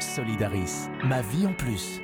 Solidaris, 0.00 0.88
ma 1.04 1.20
vie 1.20 1.46
en 1.46 1.52
plus. 1.52 2.00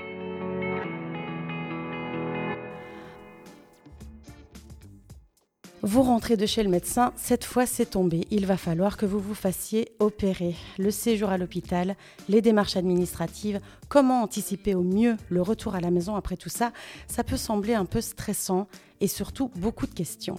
Vous 5.82 6.02
rentrez 6.02 6.36
de 6.36 6.46
chez 6.46 6.62
le 6.62 6.68
médecin, 6.68 7.12
cette 7.16 7.44
fois 7.44 7.64
c'est 7.64 7.90
tombé, 7.90 8.26
il 8.30 8.44
va 8.44 8.56
falloir 8.56 8.96
que 8.96 9.06
vous 9.06 9.20
vous 9.20 9.34
fassiez 9.34 9.92
opérer. 9.98 10.56
Le 10.78 10.90
séjour 10.90 11.30
à 11.30 11.38
l'hôpital, 11.38 11.96
les 12.28 12.42
démarches 12.42 12.76
administratives, 12.76 13.60
comment 13.88 14.22
anticiper 14.22 14.74
au 14.74 14.82
mieux 14.82 15.16
le 15.28 15.42
retour 15.42 15.74
à 15.74 15.80
la 15.80 15.90
maison 15.90 16.16
après 16.16 16.36
tout 16.36 16.48
ça, 16.48 16.72
ça 17.06 17.24
peut 17.24 17.36
sembler 17.36 17.74
un 17.74 17.84
peu 17.84 18.00
stressant 18.00 18.68
et 19.00 19.08
surtout 19.08 19.50
beaucoup 19.56 19.86
de 19.86 19.94
questions. 19.94 20.36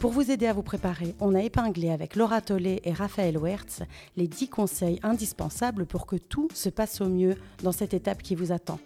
Pour 0.00 0.12
vous 0.12 0.30
aider 0.30 0.46
à 0.46 0.52
vous 0.52 0.62
préparer, 0.62 1.14
on 1.20 1.34
a 1.34 1.42
épinglé 1.42 1.90
avec 1.90 2.16
Laura 2.16 2.40
Tollet 2.40 2.80
et 2.84 2.92
Raphaël 2.92 3.38
Wertz 3.38 3.82
les 4.16 4.28
10 4.28 4.48
conseils 4.48 5.00
indispensables 5.02 5.86
pour 5.86 6.06
que 6.06 6.16
tout 6.16 6.48
se 6.54 6.68
passe 6.68 7.00
au 7.00 7.08
mieux 7.08 7.36
dans 7.62 7.72
cette 7.72 7.94
étape 7.94 8.22
qui 8.22 8.34
vous 8.34 8.52
attend. 8.52 8.78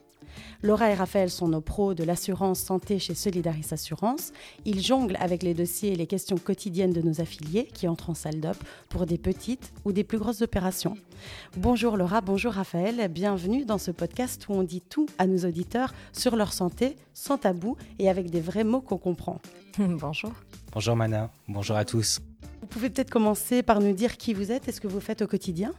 Laura 0.62 0.90
et 0.90 0.94
Raphaël 0.94 1.30
sont 1.30 1.48
nos 1.48 1.60
pros 1.60 1.94
de 1.94 2.04
l'assurance 2.04 2.60
santé 2.60 2.98
chez 2.98 3.14
Solidaris 3.14 3.68
Assurance. 3.70 4.32
Ils 4.64 4.82
jonglent 4.82 5.16
avec 5.20 5.42
les 5.42 5.54
dossiers 5.54 5.92
et 5.92 5.96
les 5.96 6.06
questions 6.06 6.38
quotidiennes 6.38 6.92
de 6.92 7.02
nos 7.02 7.20
affiliés 7.20 7.68
qui 7.72 7.88
entrent 7.88 8.10
en 8.10 8.14
salle 8.14 8.40
d'op 8.40 8.56
pour 8.88 9.06
des 9.06 9.18
petites 9.18 9.72
ou 9.84 9.92
des 9.92 10.04
plus 10.04 10.18
grosses 10.18 10.42
opérations. 10.42 10.96
Bonjour 11.56 11.96
Laura, 11.96 12.20
bonjour 12.20 12.52
Raphaël, 12.52 13.08
bienvenue 13.08 13.64
dans 13.64 13.78
ce 13.78 13.90
podcast 13.90 14.46
où 14.48 14.54
on 14.54 14.62
dit 14.62 14.80
tout 14.80 15.06
à 15.18 15.26
nos 15.26 15.46
auditeurs 15.46 15.94
sur 16.12 16.36
leur 16.36 16.52
santé, 16.52 16.96
sans 17.12 17.38
tabou 17.38 17.76
et 17.98 18.08
avec 18.08 18.30
des 18.30 18.40
vrais 18.40 18.64
mots 18.64 18.80
qu'on 18.80 18.98
comprend. 18.98 19.40
bonjour. 19.78 20.32
Bonjour 20.74 20.96
Mana, 20.96 21.30
bonjour 21.46 21.76
à 21.76 21.84
tous. 21.84 22.20
Vous 22.60 22.66
pouvez 22.66 22.90
peut-être 22.90 23.08
commencer 23.10 23.62
par 23.62 23.78
nous 23.78 23.92
dire 23.92 24.16
qui 24.16 24.34
vous 24.34 24.50
êtes 24.50 24.66
et 24.66 24.72
ce 24.72 24.80
que 24.80 24.88
vous 24.88 24.98
faites 24.98 25.22
au 25.22 25.28
quotidien 25.28 25.72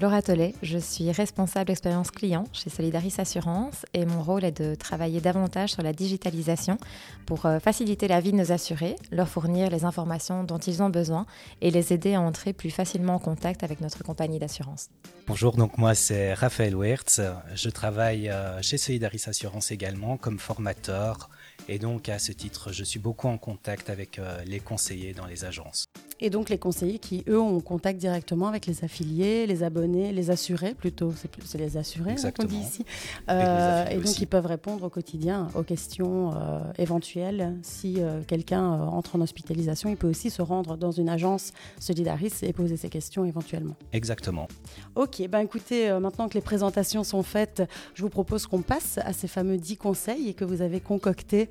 Laura 0.00 0.22
Tollet, 0.22 0.54
je 0.62 0.78
suis 0.78 1.10
responsable 1.10 1.70
expérience 1.70 2.10
client 2.10 2.44
chez 2.54 2.70
Solidaris 2.70 3.16
Assurance 3.18 3.84
et 3.92 4.06
mon 4.06 4.22
rôle 4.22 4.44
est 4.44 4.58
de 4.58 4.74
travailler 4.74 5.20
davantage 5.20 5.72
sur 5.72 5.82
la 5.82 5.92
digitalisation 5.92 6.78
pour 7.26 7.44
euh, 7.44 7.58
faciliter 7.58 8.08
la 8.08 8.20
vie 8.20 8.32
de 8.32 8.38
nos 8.38 8.50
assurés, 8.50 8.96
leur 9.10 9.28
fournir 9.28 9.68
les 9.68 9.84
informations 9.84 10.44
dont 10.44 10.56
ils 10.56 10.82
ont 10.82 10.88
besoin 10.88 11.26
et 11.60 11.70
les 11.70 11.92
aider 11.92 12.14
à 12.14 12.22
entrer 12.22 12.54
plus 12.54 12.70
facilement 12.70 13.16
en 13.16 13.18
contact 13.18 13.64
avec 13.64 13.82
notre 13.82 14.02
compagnie 14.02 14.38
d'assurance. 14.38 14.88
Bonjour, 15.26 15.56
donc 15.56 15.76
moi 15.76 15.94
c'est 15.94 16.32
Raphaël 16.32 16.74
Wertz, 16.74 17.20
je 17.54 17.68
travaille 17.68 18.30
euh, 18.30 18.62
chez 18.62 18.78
Solidaris 18.78 19.24
Assurance 19.26 19.72
également 19.72 20.16
comme 20.16 20.38
formateur 20.38 21.28
et 21.66 21.78
donc 21.78 22.08
à 22.08 22.18
ce 22.18 22.32
titre 22.32 22.72
je 22.72 22.84
suis 22.84 22.98
beaucoup 22.98 23.28
en 23.28 23.38
contact 23.38 23.90
avec 23.90 24.18
euh, 24.18 24.42
les 24.44 24.60
conseillers 24.60 25.14
dans 25.14 25.26
les 25.26 25.44
agences. 25.44 25.86
Et 26.20 26.30
donc 26.30 26.48
les 26.48 26.58
conseillers 26.58 26.98
qui, 26.98 27.22
eux, 27.28 27.40
ont 27.40 27.60
contact 27.60 27.98
directement 27.98 28.48
avec 28.48 28.66
les 28.66 28.84
affiliés, 28.84 29.46
les 29.46 29.62
abonnés, 29.62 30.12
les 30.12 30.30
assurés 30.30 30.74
plutôt, 30.74 31.12
c'est 31.44 31.58
les 31.58 31.76
assurés 31.76 32.16
qu'on 32.36 32.44
dit 32.44 32.56
ici. 32.56 32.84
Euh, 33.30 33.86
et, 33.88 33.96
donc 33.96 34.18
ils 34.20 34.26
peuvent 34.26 34.46
répondre 34.46 34.84
au 34.84 34.88
quotidien 34.88 35.48
aux 35.54 35.62
questions 35.62 36.32
euh, 36.32 36.60
éventuelles. 36.78 37.56
Si 37.62 37.96
euh, 37.98 38.22
quelqu'un 38.26 38.62
entre 38.62 39.16
en 39.16 39.20
hospitalisation, 39.20 39.90
il 39.90 39.96
peut 39.96 40.08
aussi 40.08 40.30
se 40.30 40.42
rendre 40.42 40.76
dans 40.76 40.90
une 40.90 41.08
agence 41.08 41.52
Solidaris 41.78 42.32
et 42.42 42.52
poser 42.52 42.76
ses 42.76 42.88
questions 42.88 43.24
éventuellement. 43.24 43.76
Exactement. 43.92 44.48
Ok, 44.96 45.22
ben 45.28 45.40
écoutez, 45.40 45.90
maintenant 46.00 46.28
que 46.28 46.34
les 46.34 46.40
présentations 46.40 47.04
sont 47.04 47.22
faites, 47.22 47.62
je 47.94 48.02
vous 48.02 48.08
propose 48.08 48.46
qu'on 48.46 48.62
passe 48.62 48.98
à 48.98 49.12
ces 49.12 49.28
fameux 49.28 49.56
10 49.56 49.76
conseils 49.76 50.34
que 50.34 50.44
vous 50.44 50.62
avez 50.62 50.80
concoctés 50.80 51.48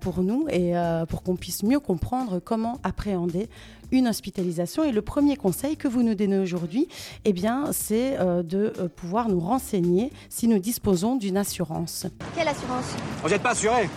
pour 0.00 0.22
nous 0.22 0.46
et 0.48 0.72
pour 1.08 1.22
qu'on 1.22 1.36
puisse 1.36 1.62
mieux 1.62 1.80
comprendre 1.80 2.38
comment 2.38 2.78
appréhender 2.82 3.48
une 3.90 4.08
hospitalisation. 4.08 4.84
Et 4.84 4.92
le 4.92 5.02
premier 5.02 5.36
conseil 5.36 5.76
que 5.76 5.88
vous 5.88 6.02
nous 6.02 6.14
donnez 6.14 6.38
aujourd'hui, 6.38 6.88
eh 7.24 7.32
bien, 7.32 7.72
c'est 7.72 8.18
euh, 8.18 8.42
de 8.42 8.72
euh, 8.78 8.88
pouvoir 8.88 9.28
nous 9.28 9.40
renseigner 9.40 10.12
si 10.28 10.48
nous 10.48 10.58
disposons 10.58 11.16
d'une 11.16 11.36
assurance. 11.36 12.06
Quelle 12.34 12.48
assurance? 12.48 12.94
Vous 13.22 13.28
n'êtes 13.28 13.42
pas 13.42 13.50
assuré? 13.50 13.88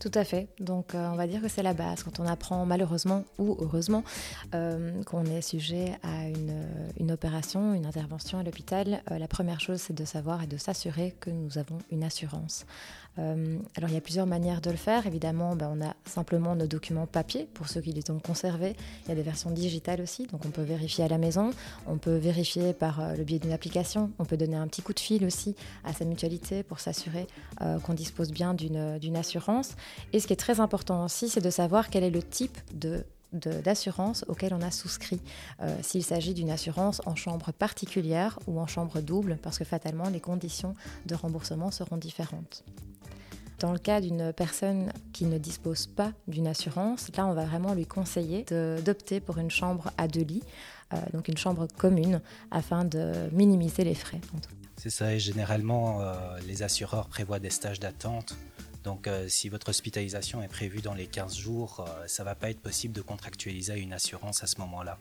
Tout 0.00 0.12
à 0.14 0.22
fait. 0.22 0.46
Donc, 0.60 0.94
euh, 0.94 1.08
on 1.12 1.16
va 1.16 1.26
dire 1.26 1.42
que 1.42 1.48
c'est 1.48 1.62
la 1.62 1.74
base. 1.74 2.04
Quand 2.04 2.20
on 2.20 2.26
apprend, 2.26 2.64
malheureusement 2.64 3.24
ou 3.38 3.56
heureusement, 3.60 4.04
qu'on 4.52 5.24
est 5.24 5.42
sujet 5.42 5.98
à 6.04 6.28
une, 7.00 7.10
opération, 7.10 7.74
une 7.74 7.84
intervention 7.84 8.38
à 8.38 8.44
l'hôpital, 8.44 9.02
la 9.10 9.26
première 9.26 9.60
chose, 9.60 9.80
c'est 9.80 9.94
de 9.94 10.04
savoir 10.04 10.44
et 10.44 10.46
de 10.46 10.56
s'assurer 10.56 11.16
que 11.18 11.30
nous 11.30 11.58
avons 11.58 11.78
une 11.90 12.04
assurance. 12.04 12.64
Euh, 13.18 13.58
alors 13.76 13.90
il 13.90 13.94
y 13.94 13.98
a 13.98 14.00
plusieurs 14.00 14.26
manières 14.26 14.60
de 14.60 14.70
le 14.70 14.76
faire. 14.76 15.06
Évidemment, 15.06 15.56
ben, 15.56 15.70
on 15.76 15.84
a 15.84 15.94
simplement 16.04 16.54
nos 16.54 16.66
documents 16.66 17.06
papier 17.06 17.48
pour 17.54 17.68
ceux 17.68 17.80
qui 17.80 17.92
les 17.92 18.10
ont 18.10 18.18
conservés. 18.18 18.76
Il 19.04 19.08
y 19.08 19.12
a 19.12 19.14
des 19.14 19.22
versions 19.22 19.50
digitales 19.50 20.00
aussi, 20.00 20.26
donc 20.26 20.44
on 20.44 20.50
peut 20.50 20.62
vérifier 20.62 21.04
à 21.04 21.08
la 21.08 21.18
maison. 21.18 21.50
On 21.86 21.98
peut 21.98 22.16
vérifier 22.16 22.72
par 22.72 23.00
euh, 23.00 23.14
le 23.14 23.24
biais 23.24 23.38
d'une 23.38 23.52
application. 23.52 24.10
On 24.18 24.24
peut 24.24 24.36
donner 24.36 24.56
un 24.56 24.66
petit 24.68 24.82
coup 24.82 24.92
de 24.92 25.00
fil 25.00 25.24
aussi 25.24 25.54
à 25.84 25.92
sa 25.92 26.04
mutualité 26.04 26.62
pour 26.62 26.80
s'assurer 26.80 27.26
euh, 27.60 27.78
qu'on 27.80 27.94
dispose 27.94 28.30
bien 28.30 28.54
d'une 28.54 29.16
assurance. 29.16 29.74
Et 30.12 30.20
ce 30.20 30.26
qui 30.26 30.32
est 30.32 30.36
très 30.36 30.60
important 30.60 31.04
aussi, 31.04 31.28
c'est 31.28 31.40
de 31.40 31.50
savoir 31.50 31.90
quel 31.90 32.04
est 32.04 32.10
le 32.10 32.22
type 32.22 32.58
de 32.74 33.04
d'assurance 33.32 34.24
auquel 34.28 34.54
on 34.54 34.62
a 34.62 34.70
souscrit, 34.70 35.20
s'il 35.82 36.02
s'agit 36.02 36.34
d'une 36.34 36.50
assurance 36.50 37.02
en 37.06 37.14
chambre 37.14 37.52
particulière 37.52 38.38
ou 38.46 38.58
en 38.58 38.66
chambre 38.66 39.00
double, 39.00 39.38
parce 39.42 39.58
que 39.58 39.64
fatalement 39.64 40.08
les 40.08 40.20
conditions 40.20 40.74
de 41.06 41.14
remboursement 41.14 41.70
seront 41.70 41.96
différentes. 41.96 42.64
Dans 43.58 43.72
le 43.72 43.78
cas 43.78 44.00
d'une 44.00 44.32
personne 44.32 44.92
qui 45.12 45.24
ne 45.24 45.36
dispose 45.36 45.88
pas 45.88 46.12
d'une 46.28 46.46
assurance, 46.46 47.10
là, 47.16 47.26
on 47.26 47.34
va 47.34 47.44
vraiment 47.44 47.74
lui 47.74 47.86
conseiller 47.86 48.44
d'opter 48.84 49.18
pour 49.18 49.38
une 49.38 49.50
chambre 49.50 49.90
à 49.98 50.06
deux 50.06 50.22
lits, 50.22 50.44
euh, 50.92 50.96
donc 51.12 51.26
une 51.26 51.36
chambre 51.36 51.66
commune, 51.76 52.20
afin 52.52 52.84
de 52.84 53.28
minimiser 53.32 53.82
les 53.82 53.96
frais. 53.96 54.20
C'est 54.76 54.90
ça, 54.90 55.12
et 55.12 55.18
généralement, 55.18 56.00
euh, 56.00 56.14
les 56.46 56.62
assureurs 56.62 57.08
prévoient 57.08 57.40
des 57.40 57.50
stages 57.50 57.80
d'attente. 57.80 58.36
Donc, 58.88 59.06
euh, 59.06 59.28
si 59.28 59.50
votre 59.50 59.68
hospitalisation 59.68 60.42
est 60.42 60.48
prévue 60.48 60.80
dans 60.80 60.94
les 60.94 61.06
15 61.06 61.36
jours, 61.36 61.84
ça 62.06 62.22
ne 62.22 62.24
va 62.24 62.34
pas 62.34 62.48
être 62.48 62.60
possible 62.60 62.94
de 62.94 63.02
contractualiser 63.02 63.78
une 63.78 63.92
assurance 63.92 64.42
à 64.42 64.46
ce 64.46 64.58
moment-là. 64.60 64.98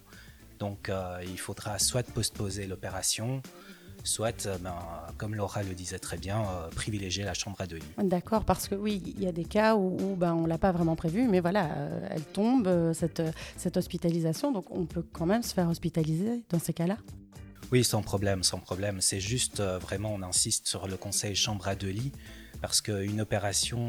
Donc, 0.60 0.92
il 1.24 1.40
faudra 1.40 1.80
soit 1.80 2.06
postposer 2.12 2.68
l'opération, 2.68 3.42
soit, 4.04 4.46
euh, 4.46 4.58
ben, 4.58 4.76
comme 5.18 5.36
Laura 5.36 5.64
le 5.64 5.74
disait 5.74 6.00
très 6.00 6.18
bien, 6.18 6.42
euh, 6.42 6.70
privilégier 6.70 7.24
la 7.24 7.34
chambre 7.34 7.60
à 7.60 7.68
deux 7.68 7.78
lits. 7.78 7.86
D'accord, 8.04 8.44
parce 8.46 8.68
que 8.68 8.76
oui, 8.76 9.02
il 9.06 9.24
y 9.24 9.28
a 9.28 9.32
des 9.32 9.46
cas 9.46 9.76
où, 9.76 10.16
ben, 10.16 10.34
on 10.34 10.44
ne 10.44 10.48
l'a 10.48 10.58
pas 10.58 10.72
vraiment 10.72 10.96
prévu, 10.96 11.28
mais 11.28 11.40
voilà, 11.40 11.72
euh, 11.72 12.08
elle 12.10 12.24
tombe, 12.24 12.94
cette, 12.94 13.22
cette 13.58 13.78
hospitalisation, 13.78 14.52
donc 14.52 14.66
on 14.72 14.86
peut 14.86 15.04
quand 15.12 15.26
même 15.26 15.44
se 15.44 15.54
faire 15.54 15.70
hospitaliser 15.70 16.44
dans 16.50 16.60
ces 16.60 16.74
cas-là 16.74 16.98
Oui, 17.72 17.84
sans 17.84 18.02
problème, 18.02 18.44
sans 18.44 18.60
problème. 18.60 19.02
C'est 19.02 19.20
juste, 19.20 19.62
vraiment, 19.62 20.14
on 20.14 20.24
insiste 20.24 20.68
sur 20.68 20.88
le 20.88 20.98
conseil 20.98 21.36
chambre 21.36 21.68
à 21.68 21.76
deux 21.76 21.90
lits 21.90 22.12
parce 22.62 22.82
qu'une 22.82 23.22
opération, 23.22 23.80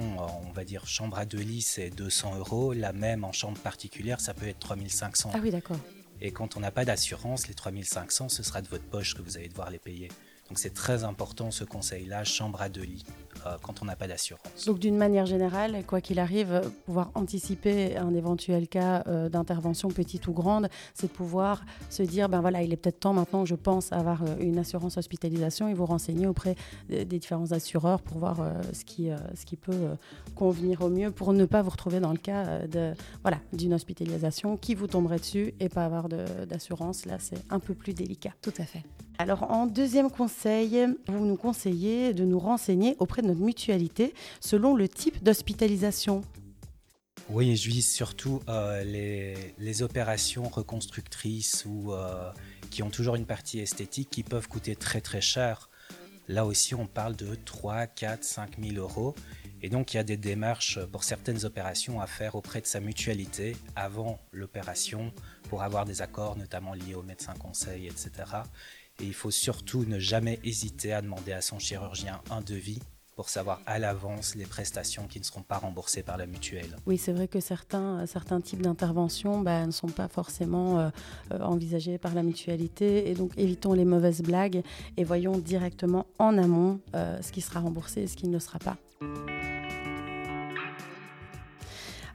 on 0.47 0.53
va 0.53 0.65
dire 0.65 0.87
chambre 0.87 1.19
à 1.19 1.25
deux 1.25 1.39
lits, 1.39 1.63
c'est 1.63 1.91
200 1.91 2.37
euros. 2.37 2.73
La 2.73 2.93
même 2.93 3.25
en 3.25 3.33
chambre 3.33 3.59
particulière, 3.59 4.21
ça 4.21 4.35
peut 4.35 4.47
être 4.47 4.59
3500. 4.59 5.31
Ah 5.35 5.39
oui, 5.43 5.51
d'accord. 5.51 5.79
Et 6.21 6.33
quand 6.33 6.57
on 6.57 6.61
n'a 6.61 6.71
pas 6.71 6.85
d'assurance, 6.85 7.49
les 7.49 7.55
3500, 7.55 8.29
ce 8.29 8.43
sera 8.43 8.61
de 8.61 8.69
votre 8.69 8.85
poche 8.85 9.15
que 9.15 9.23
vous 9.23 9.37
allez 9.37 9.49
devoir 9.49 9.71
les 9.71 9.79
payer. 9.79 10.09
Donc 10.49 10.59
c'est 10.59 10.75
très 10.75 11.05
important 11.05 11.51
ce 11.51 11.65
conseil-là, 11.65 12.25
chambre 12.25 12.61
à 12.61 12.69
deux 12.69 12.83
lits. 12.83 13.05
Euh, 13.49 13.57
quand 13.63 13.83
on 13.83 13.85
n'a 13.85 13.97
pas 13.97 14.07
d'assurance. 14.07 14.65
Donc 14.67 14.79
d'une 14.79 14.97
manière 14.97 15.27
générale, 15.27 15.85
quoi 15.87 16.01
qu'il 16.01 16.19
arrive, 16.19 16.63
pouvoir 16.87 17.11
anticiper 17.15 17.97
un 17.97 18.15
éventuel 18.15 18.69
cas 18.69 19.03
euh, 19.07 19.29
d'intervention 19.29 19.89
petite 19.89 20.27
ou 20.27 20.33
grande, 20.33 20.69
c'est 20.95 21.09
de 21.09 21.13
pouvoir 21.13 21.65
se 21.91 22.03
dire, 22.03 22.29
ben 22.29 22.41
voilà, 22.41 22.63
il 22.63 22.73
est 22.73 22.77
peut-être 22.77 23.01
temps 23.01 23.13
maintenant, 23.13 23.45
je 23.45 23.55
pense, 23.55 23.93
avoir 23.93 24.23
euh, 24.23 24.37
une 24.41 24.59
assurance 24.59 24.97
hospitalisation 24.97 25.69
et 25.69 25.75
vous 25.75 25.87
renseigner 25.87 26.27
auprès 26.27 26.57
des 26.89 27.05
différents 27.05 27.53
assureurs 27.53 28.01
pour 28.01 28.19
voir 28.19 28.39
ce, 28.73 28.85
qui, 28.85 29.11
ce 29.35 29.45
qui 29.45 29.57
peut 29.57 29.97
convenir 30.35 30.83
au 30.83 30.89
mieux 30.89 31.11
pour 31.11 31.33
ne 31.33 31.45
pas 31.45 31.63
vous 31.63 31.71
retrouver 31.71 32.01
dans 32.01 32.13
le 32.13 32.19
cas 32.19 32.67
de 32.67 32.93
voilà 33.23 33.39
d'une 33.53 33.75
hospitalisation 33.75 34.57
qui 34.57 34.75
vous 34.75 34.87
tomberait 34.87 35.19
dessus 35.19 35.55
et 35.61 35.69
pas 35.69 35.85
avoir 35.85 36.09
d'assurance. 36.09 37.07
Là, 37.07 37.19
c'est 37.19 37.43
un 37.51 37.61
peu 37.61 37.75
plus 37.75 37.95
délicat. 37.95 38.33
Tout 38.43 38.55
à 38.59 38.65
fait. 38.65 38.83
Alors 39.21 39.51
en 39.51 39.67
deuxième 39.67 40.13
conseil, 40.13 40.87
vous 41.09 41.27
nous 41.27 41.37
conseillez 41.37 42.15
de 42.15 42.25
nous 42.25 42.39
renseigner 42.39 42.95
auprès 43.01 43.21
de 43.21 43.27
notre 43.27 43.41
mutualité 43.41 44.15
selon 44.41 44.77
le 44.77 44.89
type 44.89 45.25
d'hospitalisation. 45.25 46.23
Oui, 47.29 47.57
je 47.57 47.69
vise 47.69 47.91
surtout 47.91 48.41
euh, 48.49 48.85
les, 49.59 49.83
opérations 49.83 50.45
reconstructrices 50.45 51.67
ou 51.67 51.93
euh, 51.93 52.31
qui 52.71 52.85
ont 52.85 52.91
toujours 52.91 53.17
une 53.17 53.27
partie 53.27 53.59
esthétique 53.59 54.09
qui 54.09 54.23
peuvent 54.23 54.47
coûter 54.47 54.77
très 54.77 55.01
très 55.01 55.21
cher. 55.21 55.69
Là 56.29 56.47
aussi, 56.47 56.77
on 56.77 56.87
parle 56.87 57.17
de 57.17 57.35
3, 57.35 57.89
4, 57.89 58.23
5 58.23 58.59
000 58.63 58.77
euros. 58.77 59.17
Et 59.63 59.69
donc, 59.69 59.93
il 59.93 59.97
y 59.97 60.01
a 60.01 60.05
des 60.05 60.17
démarches 60.17 60.79
pour 60.93 61.03
certaines 61.03 61.45
opérations 61.45 62.01
à 62.01 62.07
faire 62.07 62.37
auprès 62.37 62.61
de 62.61 62.67
sa 62.67 62.79
mutualité 62.79 63.57
avant 63.75 64.21
l'opération 64.31 65.13
pour 65.49 65.63
avoir 65.63 65.85
des 65.85 66.03
accords, 66.03 66.37
notamment 66.37 66.75
liés 66.75 66.95
au 66.95 67.03
médecin 67.03 67.35
conseil, 67.35 67.87
etc. 67.89 68.11
Et 69.01 69.07
il 69.07 69.15
faut 69.15 69.31
surtout 69.31 69.85
ne 69.85 69.99
jamais 69.99 70.41
hésiter 70.45 70.93
à 70.93 71.03
demander 71.03 71.33
à 71.33 71.41
son 71.41 71.59
chirurgien 71.59 72.21
un 72.31 72.41
devis 72.41 72.81
pour 73.19 73.29
savoir 73.29 73.61
à 73.67 73.81
l'avance 73.81 74.37
les 74.37 74.47
prestations 74.47 75.09
qui 75.09 75.19
ne 75.19 75.25
seront 75.25 75.43
pas 75.43 75.59
remboursées 75.59 76.05
par 76.05 76.17
la 76.17 76.27
mutuelle. 76.27 76.77
Oui, 76.87 76.99
c'est 76.99 77.13
vrai 77.13 77.27
que 77.27 77.41
certains, 77.41 78.07
certains 78.07 78.41
types 78.41 78.63
d'interventions 78.63 79.41
bah, 79.41 79.67
ne 79.67 79.73
sont 79.73 79.89
pas 79.89 80.07
forcément 80.07 80.79
euh, 80.79 80.91
euh, 81.33 81.41
envisagés 81.41 81.99
par 81.99 82.15
la 82.15 82.23
mutualité. 82.23 83.11
Et 83.11 83.15
donc, 83.15 83.33
évitons 83.37 83.73
les 83.73 83.85
mauvaises 83.85 84.23
blagues 84.23 84.63
et 84.97 85.03
voyons 85.03 85.37
directement 85.37 86.07
en 86.21 86.39
amont 86.39 86.79
euh, 86.95 87.21
ce 87.21 87.33
qui 87.33 87.41
sera 87.41 87.59
remboursé 87.59 88.03
et 88.03 88.07
ce 88.07 88.17
qui 88.17 88.29
ne 88.29 88.35
le 88.35 88.41
sera 88.41 88.61
pas. 88.61 88.77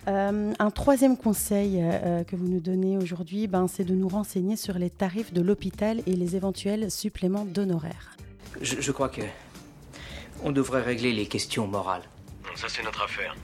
Un 0.08 0.72
troisième 0.72 1.18
conseil 1.18 1.84
que 2.28 2.36
vous 2.36 2.48
nous 2.48 2.60
donnez 2.60 2.98
aujourd'hui, 2.98 3.48
ben, 3.48 3.68
c'est 3.68 3.84
de 3.84 3.96
nous 3.96 4.08
renseigner 4.10 4.56
sur 4.56 4.78
les 4.78 4.90
tarifs 4.90 5.34
de 5.34 5.42
l'hôpital 5.42 6.02
et 6.06 6.14
les 6.14 6.36
éventuels 6.36 6.92
suppléments 6.92 7.46
d'honoraires. 7.46 8.18
Je, 8.62 8.82
je, 8.82 8.92
crois 8.92 9.10
que 9.10 9.22
on 10.44 10.52
devrait 10.52 10.82
régler 10.82 11.14
les 11.14 11.26
questions 11.26 11.68
morales. 11.68 12.04
Ça, 12.56 12.68
c'est 12.70 12.84
notre 12.84 13.04
affaire. 13.04 13.36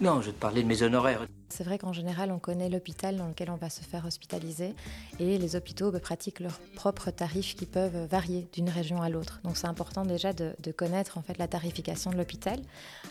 Non, 0.00 0.20
je 0.20 0.30
te 0.30 0.38
parlais 0.38 0.62
de 0.62 0.68
mes 0.68 0.82
honoraires. 0.82 1.26
C'est 1.52 1.64
vrai 1.64 1.76
qu'en 1.76 1.92
général, 1.92 2.32
on 2.32 2.38
connaît 2.38 2.70
l'hôpital 2.70 3.16
dans 3.16 3.28
lequel 3.28 3.50
on 3.50 3.56
va 3.56 3.68
se 3.68 3.82
faire 3.82 4.06
hospitaliser 4.06 4.74
et 5.20 5.36
les 5.36 5.54
hôpitaux 5.54 5.90
bah, 5.90 6.00
pratiquent 6.00 6.40
leurs 6.40 6.58
propres 6.76 7.10
tarifs 7.10 7.56
qui 7.56 7.66
peuvent 7.66 8.06
varier 8.06 8.48
d'une 8.54 8.70
région 8.70 9.02
à 9.02 9.10
l'autre. 9.10 9.38
Donc 9.44 9.58
c'est 9.58 9.66
important 9.66 10.06
déjà 10.06 10.32
de, 10.32 10.54
connaître 10.74 11.18
en 11.18 11.22
fait 11.22 11.36
la 11.36 11.48
tarification 11.48 12.10
de 12.10 12.16
l'hôpital 12.16 12.58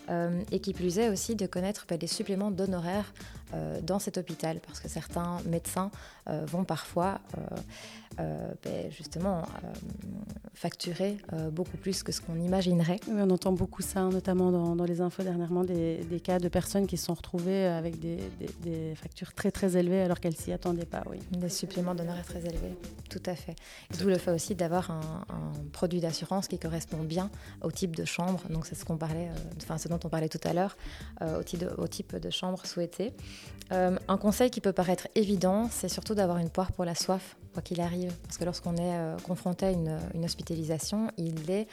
euh, 0.09 0.41
et 0.51 0.59
qui 0.59 0.73
plus 0.73 0.97
est 0.97 1.09
aussi 1.09 1.35
de 1.35 1.45
connaître 1.45 1.85
bah, 1.87 1.97
les 2.01 2.07
suppléments 2.07 2.49
d'honoraires 2.49 3.13
euh, 3.53 3.79
dans 3.81 3.99
cet 3.99 4.17
hôpital 4.17 4.59
parce 4.65 4.79
que 4.79 4.89
certains 4.89 5.37
médecins 5.45 5.91
euh, 6.27 6.43
vont 6.47 6.63
parfois 6.63 7.19
bah, 8.17 8.89
justement 8.89 9.43
facturer 10.53 11.17
beaucoup 11.51 11.77
plus 11.77 12.03
que 12.03 12.11
ce 12.11 12.21
qu'on 12.21 12.39
imaginerait. 12.39 12.99
on 13.09 13.29
entend 13.29 13.51
beaucoup 13.51 13.81
ça, 13.81 14.01
notamment 14.03 14.51
dans, 14.75 14.83
les 14.83 15.01
infos 15.01 15.23
dernièrement, 15.23 15.63
des, 15.63 16.03
des, 16.03 16.19
cas 16.19 16.37
de 16.37 16.47
personnes 16.47 16.85
qui 16.85 16.97
se 16.97 17.05
sont 17.05 17.15
retrouvées 17.15 17.65
avec 17.65 17.99
des, 17.99 18.19
des, 18.39 18.95
factures 18.95 19.33
très 19.33 19.51
très 19.51 19.77
élevées 19.77 20.01
alors 20.01 20.19
qu'elles 20.19 20.35
s'y 20.35 20.51
attendaient 20.51 20.85
pas, 20.85 21.03
oui. 21.09 21.19
Des 21.31 21.49
suppléments 21.49 21.95
d'honoraires 21.95 22.25
très 22.25 22.39
élevés, 22.39 22.75
tout 23.09 23.21
à 23.25 23.35
fait. 23.35 23.55
D'où 23.99 24.07
le 24.07 24.17
fait 24.17 24.31
aussi 24.31 24.55
d'avoir 24.55 24.91
un, 24.91 25.23
produit 25.71 25.99
d'assurance 25.99 26.47
qui 26.47 26.59
correspond 26.59 26.97
bien 27.03 27.29
au 27.61 27.71
type 27.71 27.95
de 27.95 28.05
chambre. 28.05 28.41
Donc 28.49 28.65
c'est 28.65 28.75
ce 28.75 28.85
qu'on 28.85 28.97
parlait, 28.97 29.29
euh, 29.29 29.61
enfin 29.61 29.77
ce 29.77 29.87
dont 29.87 29.99
on 30.03 30.09
parlait 30.09 30.29
tout 30.29 30.39
à 30.43 30.53
l'heure, 30.53 30.77
euh, 31.21 31.39
au, 31.39 31.43
type 31.43 31.59
de, 31.59 31.69
au, 31.77 31.87
type 31.87 32.15
de 32.15 32.29
chambre 32.29 32.65
souhaité. 32.65 33.13
Euh, 33.71 33.97
un 34.07 34.17
conseil 34.17 34.49
qui 34.49 34.61
peut 34.61 34.73
paraître 34.73 35.07
évident, 35.15 35.69
c'est 35.71 35.89
surtout 35.89 36.13
d'avoir 36.13 36.37
une 36.37 36.49
poire 36.49 36.71
pour 36.71 36.85
la 36.85 36.95
soif 36.95 37.37
quoi 37.53 37.61
qu'il 37.61 37.81
arrive. 37.81 38.13
Parce 38.23 38.37
que 38.37 38.45
lorsqu'on 38.45 38.77
est 38.77 39.21
confronté 39.23 39.65
à 39.65 39.71
une, 39.71 40.23
hospitalisation, 40.23 41.11
il 41.17 41.51
est 41.51 41.67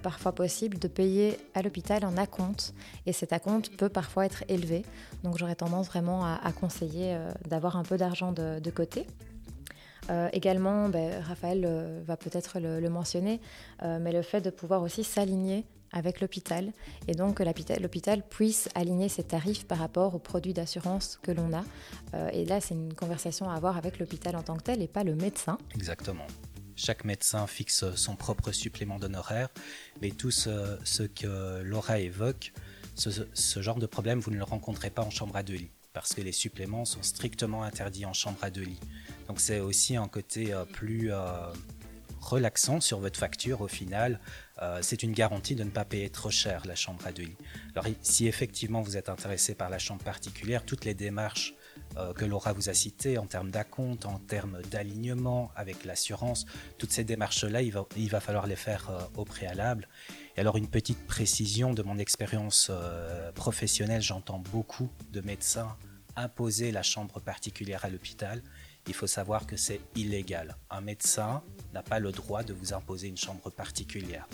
parfois 0.00 0.30
possible 0.30 0.78
de 0.78 0.86
payer 0.86 1.36
à 1.54 1.62
l'hôpital 1.62 2.04
en 2.04 2.16
acompte. 2.16 2.74
Et 3.06 3.12
cet 3.12 3.32
acompte 3.32 3.70
peut 3.76 3.88
parfois 3.88 4.26
être 4.26 4.44
élevé. 4.48 4.84
Donc 5.24 5.36
j'aurais 5.36 5.56
tendance 5.56 5.88
vraiment 5.96 6.26
à, 6.26 6.52
conseiller 6.52 7.14
euh, 7.14 7.32
d'avoir 7.48 7.76
un 7.78 7.82
peu 7.82 7.96
d'argent 7.96 8.30
de, 8.30 8.70
côté. 8.70 9.06
Euh, 10.10 10.28
également, 10.34 10.90
ben, 10.90 11.22
Raphaël 11.22 11.64
euh, 11.64 12.02
va 12.04 12.18
peut-être 12.18 12.60
le, 12.60 12.90
mentionner, 12.90 13.40
mais 13.82 14.12
le 14.12 14.20
fait 14.22 14.42
de 14.42 14.50
pouvoir 14.50 14.82
aussi 14.82 15.04
s'aligner 15.04 15.64
avec 15.92 16.20
l'hôpital 16.20 16.72
et 17.08 17.14
donc 17.14 17.36
que 17.36 17.80
l'hôpital 17.80 18.22
puisse 18.28 18.68
aligner 18.74 19.08
ses 19.08 19.22
tarifs 19.22 19.66
par 19.66 19.78
rapport 19.78 20.14
aux 20.14 20.18
produits 20.18 20.52
d'assurance 20.52 21.18
que 21.22 21.32
l'on 21.32 21.52
a. 21.54 21.62
et 22.32 22.44
là, 22.44 22.60
c'est 22.60 22.74
une 22.74 22.92
conversation 22.92 23.48
à 23.48 23.54
avoir 23.54 23.78
avec 23.78 23.98
l'hôpital 23.98 24.36
en 24.36 24.42
tant 24.42 24.56
que 24.56 24.64
tel 24.64 24.82
et 24.82 24.88
pas 24.88 25.04
le 25.04 25.14
médecin. 25.14 25.56
Exactement. 25.74 26.26
Chaque 26.74 27.04
médecin 27.04 27.46
fixe 27.46 27.84
son 27.94 28.16
propre 28.16 28.52
supplément 28.52 28.98
d'honoraires, 28.98 29.48
mais 30.02 30.10
tout 30.10 30.30
ce 30.30 31.02
que 31.02 31.62
Laura 31.62 32.00
évoque 32.00 32.52
ce, 32.96 33.62
genre 33.62 33.78
de 33.78 33.86
problème, 33.86 34.20
vous 34.20 34.30
ne 34.30 34.36
le 34.36 34.44
rencontrez 34.44 34.90
pas 34.90 35.02
en 35.02 35.10
chambre 35.10 35.36
à 35.36 35.42
deux 35.42 35.54
lits, 35.54 35.70
parce 35.96 36.12
que 36.12 36.20
les 36.20 36.32
suppléments 36.32 36.84
sont 36.84 37.02
strictement 37.02 37.62
interdits 37.62 38.04
en 38.04 38.12
chambre 38.12 38.36
à 38.42 38.50
deux 38.50 38.64
lits. 38.64 38.80
Donc 39.28 39.40
c'est 39.40 39.60
aussi 39.60 39.96
un 39.96 40.08
côté 40.08 40.52
euh, 40.52 40.66
plus 40.66 41.10
euh, 41.10 41.16
relaxant 42.20 42.82
sur 42.82 43.00
votre 43.00 43.18
facture 43.18 43.62
au 43.62 43.66
final. 43.66 44.20
Euh, 44.60 44.80
c'est 44.82 45.02
une 45.02 45.12
garantie 45.12 45.54
de 45.54 45.64
ne 45.64 45.70
pas 45.70 45.86
payer 45.86 46.10
trop 46.10 46.28
cher 46.28 46.66
la 46.66 46.74
chambre 46.74 47.00
à 47.06 47.12
deux 47.12 47.22
lits. 47.22 47.38
Alors 47.74 47.86
si 48.02 48.26
effectivement 48.26 48.82
vous 48.82 48.98
êtes 48.98 49.08
intéressé 49.08 49.54
par 49.54 49.70
la 49.70 49.78
chambre 49.78 50.04
particulière, 50.04 50.66
toutes 50.66 50.84
les 50.84 50.92
démarches 50.92 51.54
que 52.14 52.26
Laura 52.26 52.52
vous 52.52 52.68
a 52.68 52.74
citées 52.74 53.16
en 53.16 53.26
termes 53.26 53.50
d'acompte, 53.50 54.04
en 54.04 54.18
termes 54.18 54.60
d'alignement 54.70 55.50
avec 55.56 55.86
l'assurance, 55.86 56.44
toutes 56.76 56.92
ces 56.92 57.04
démarches-là, 57.04 57.62
il 57.62 57.72
va, 57.72 57.86
il 57.96 58.10
va 58.10 58.20
falloir 58.20 58.46
les 58.46 58.56
faire 58.56 59.08
au 59.14 59.24
préalable. 59.24 59.88
Alors 60.38 60.58
une 60.58 60.68
petite 60.68 61.06
précision 61.06 61.72
de 61.72 61.82
mon 61.82 61.96
expérience 61.96 62.68
euh, 62.70 63.32
professionnelle, 63.32 64.02
j'entends 64.02 64.38
beaucoup 64.52 64.90
de 65.10 65.22
médecins 65.22 65.74
imposer 66.14 66.72
la 66.72 66.82
chambre 66.82 67.20
particulière 67.20 67.86
à 67.86 67.88
l'hôpital. 67.88 68.42
Il 68.86 68.92
faut 68.92 69.06
savoir 69.06 69.46
que 69.46 69.56
c'est 69.56 69.80
illégal. 69.94 70.56
Un 70.70 70.82
médecin 70.82 71.42
n'a 71.72 71.82
pas 71.82 72.00
le 72.00 72.12
droit 72.12 72.42
de 72.42 72.52
vous 72.52 72.74
imposer 72.74 73.08
une 73.08 73.16
chambre 73.16 73.50
particulière 73.50 74.28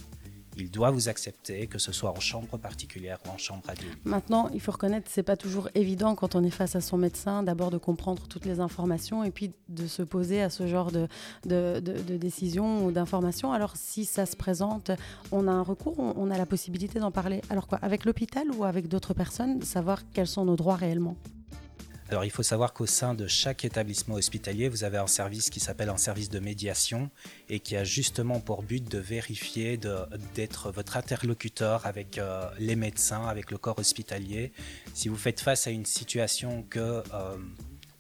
il 0.57 0.71
doit 0.71 0.91
vous 0.91 1.09
accepter, 1.09 1.67
que 1.67 1.79
ce 1.79 1.93
soit 1.93 2.11
en 2.11 2.21
chambre 2.21 2.59
particulière 2.59 3.19
ou 3.27 3.31
en 3.31 3.39
chambre 3.39 3.63
adulte. 3.69 3.99
Maintenant, 4.05 4.51
il 4.53 4.61
faut 4.61 4.73
reconnaître, 4.73 5.11
c'est 5.11 5.23
pas 5.23 5.37
toujours 5.37 5.69
évident 5.75 6.15
quand 6.15 6.35
on 6.35 6.45
est 6.45 6.51
face 6.51 6.77
à 6.77 6.81
son 6.81 6.99
médecin, 6.99 7.43
d'abord 7.43 7.71
de 7.71 7.79
comprendre 7.79 8.27
toutes 8.29 8.45
les 8.45 8.61
informations 8.61 9.25
et 9.25 9.31
puis 9.31 9.53
de 9.69 9.87
se 9.87 10.03
poser 10.03 10.43
à 10.43 10.51
ce 10.51 10.67
genre 10.67 10.93
de, 10.93 11.09
de, 11.45 11.81
de, 11.81 12.17
décision 12.17 12.87
ou 12.87 12.93
d'informations. 12.93 13.53
Alors, 13.53 13.77
si 13.77 14.05
ça 14.05 14.27
se 14.27 14.37
présente, 14.37 14.91
on 15.31 15.49
a 15.49 15.53
un 15.53 15.63
recours, 15.63 15.99
on, 15.99 16.31
a 16.31 16.39
la 16.39 16.47
possibilité 16.47 16.99
d'en 16.99 17.11
parler. 17.11 17.41
Alors 17.51 17.67
quoi, 17.67 17.79
avec 17.83 18.05
l'hôpital 18.05 18.51
ou 18.57 18.65
avec 18.65 18.89
d'autres 18.89 19.15
personnes, 19.15 19.63
savoir 19.63 20.03
quels 20.13 20.27
sont 20.27 20.45
nos 20.45 20.57
droits 20.57 20.77
réellement? 20.77 21.17
Alors 22.13 22.25
il 22.25 22.31
faut 22.31 22.43
savoir 22.43 22.75
qu'au 22.75 22.87
sein 22.87 23.15
de 23.15 23.27
chaque 23.27 23.65
établissement 23.65 24.17
hospitalier, 24.17 24.69
vous 24.69 24.85
avez 24.85 24.99
un 24.99 25.07
service 25.07 25.49
qui 25.49 25.61
s'appelle 25.61 25.89
un 25.89 25.97
service 25.97 26.29
de 26.29 26.41
médiation 26.41 27.11
et 27.49 27.59
qui 27.59 27.75
a 27.75 27.85
justement 27.85 28.39
pour 28.39 28.63
but 28.63 28.87
de 28.87 28.99
vérifier, 28.99 29.79
d'être 30.35 30.71
votre 30.71 30.97
interlocuteur 30.97 31.87
avec 31.87 32.19
euh, 32.19 32.49
les 32.59 32.77
médecins, 32.77 33.27
avec 33.27 33.51
le 33.51 33.57
corps 33.57 33.79
hospitalier. 33.79 34.53
Si 34.95 35.09
vous 35.09 35.17
faites 35.17 35.41
face 35.41 35.67
à 35.67 35.71
une 35.71 35.87
situation 35.87 36.63
que 36.69 37.03
euh, 37.15 37.37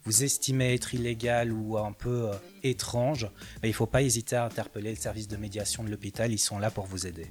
vous 0.04 0.24
estimez 0.24 0.74
être 0.74 0.94
illégale 0.94 1.50
ou 1.50 1.78
un 1.78 1.92
peu 1.92 2.28
euh, 2.28 2.34
étrange, 2.62 3.24
ben, 3.62 3.68
il 3.68 3.70
ne 3.70 3.74
faut 3.74 3.86
pas 3.86 4.02
hésiter 4.02 4.36
à 4.36 4.44
interpeller 4.44 4.90
le 4.90 4.96
service 4.96 5.28
de 5.28 5.36
médiation 5.36 5.84
de 5.84 5.90
l'hôpital, 5.90 6.30
ils 6.30 6.38
sont 6.38 6.58
là 6.58 6.70
pour 6.70 6.84
vous 6.84 7.06
aider. 7.06 7.28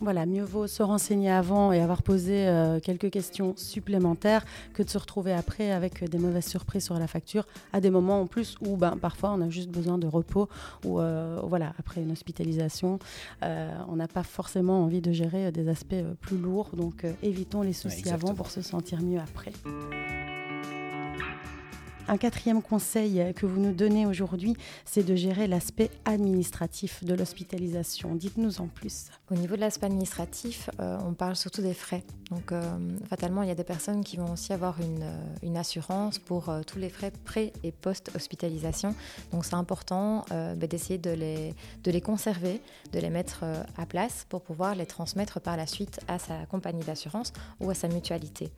Voilà, 0.00 0.26
mieux 0.26 0.44
vaut 0.44 0.66
se 0.66 0.82
renseigner 0.82 1.30
avant 1.30 1.72
et 1.72 1.80
avoir 1.80 2.02
posé 2.02 2.46
euh, 2.46 2.80
quelques 2.80 3.10
questions 3.10 3.54
supplémentaires 3.56 4.44
que 4.74 4.82
de 4.82 4.90
se 4.90 4.98
retrouver 4.98 5.32
après 5.32 5.70
avec 5.70 6.04
des 6.04 6.18
mauvaises 6.18 6.46
surprises 6.46 6.84
sur 6.84 6.98
la 6.98 7.06
facture 7.06 7.46
à 7.72 7.80
des 7.80 7.88
moments 7.88 8.20
en 8.20 8.26
plus 8.26 8.56
où 8.60 8.76
ben, 8.76 8.98
parfois 9.00 9.32
on 9.32 9.40
a 9.40 9.48
juste 9.48 9.70
besoin 9.70 9.96
de 9.96 10.06
repos 10.06 10.48
ou 10.84 11.00
euh, 11.00 11.40
voilà, 11.44 11.72
après 11.78 12.02
une 12.02 12.12
hospitalisation, 12.12 12.98
euh, 13.42 13.70
on 13.88 13.96
n'a 13.96 14.08
pas 14.08 14.22
forcément 14.22 14.82
envie 14.84 15.00
de 15.00 15.12
gérer 15.12 15.50
des 15.50 15.68
aspects 15.68 15.94
plus 16.20 16.36
lourds. 16.36 16.70
Donc 16.76 17.06
évitons 17.22 17.62
les 17.62 17.72
soucis 17.72 18.10
avant 18.10 18.34
pour 18.34 18.50
se 18.50 18.60
sentir 18.60 19.00
mieux 19.00 19.20
après. 19.20 19.52
Un 22.08 22.18
quatrième 22.18 22.62
conseil 22.62 23.34
que 23.34 23.46
vous 23.46 23.60
nous 23.60 23.72
donnez 23.72 24.06
aujourd'hui, 24.06 24.54
c'est 24.84 25.02
de 25.02 25.16
gérer 25.16 25.48
l'aspect 25.48 25.90
administratif 26.04 27.02
de 27.02 27.14
l'hospitalisation. 27.14 28.14
Dites-nous 28.14 28.60
en 28.60 28.68
plus. 28.68 29.06
Au 29.28 29.34
niveau 29.34 29.56
de 29.56 29.60
l'aspect 29.60 29.86
administratif, 29.86 30.70
euh, 30.78 30.98
on 31.04 31.14
parle 31.14 31.34
surtout 31.34 31.62
des 31.62 31.74
frais. 31.74 32.04
Donc, 32.30 32.52
euh, 32.52 32.62
fatalement, 33.08 33.42
il 33.42 33.48
y 33.48 33.52
a 33.52 33.56
des 33.56 33.64
personnes 33.64 34.04
qui 34.04 34.16
vont 34.16 34.32
aussi 34.32 34.52
avoir 34.52 34.80
une, 34.80 35.02
euh, 35.02 35.58
assurance 35.58 36.18
pour 36.18 36.52
tous 36.66 36.78
les 36.78 36.90
frais 36.90 37.10
pré- 37.24 37.52
et 37.64 37.72
post-hospitalisation. 37.72 38.94
Donc, 39.32 39.46
c'est 39.46 39.54
important 39.54 40.26
bah, 40.28 40.66
d'essayer 40.66 40.98
de 40.98 41.10
les, 41.10 41.54
de 41.82 41.90
les 41.90 42.02
conserver, 42.02 42.60
de 42.92 42.98
les 42.98 43.08
mettre 43.08 43.42
à 43.78 43.86
place 43.86 44.26
pour 44.28 44.42
pouvoir 44.42 44.74
les 44.74 44.84
transmettre 44.84 45.40
par 45.40 45.56
la 45.56 45.66
suite 45.66 46.00
à 46.08 46.18
sa 46.18 46.44
compagnie 46.44 46.84
d'assurance 46.84 47.32
ou 47.58 47.70
à 47.70 47.74
sa 47.74 47.88
mutualité. 47.88 48.50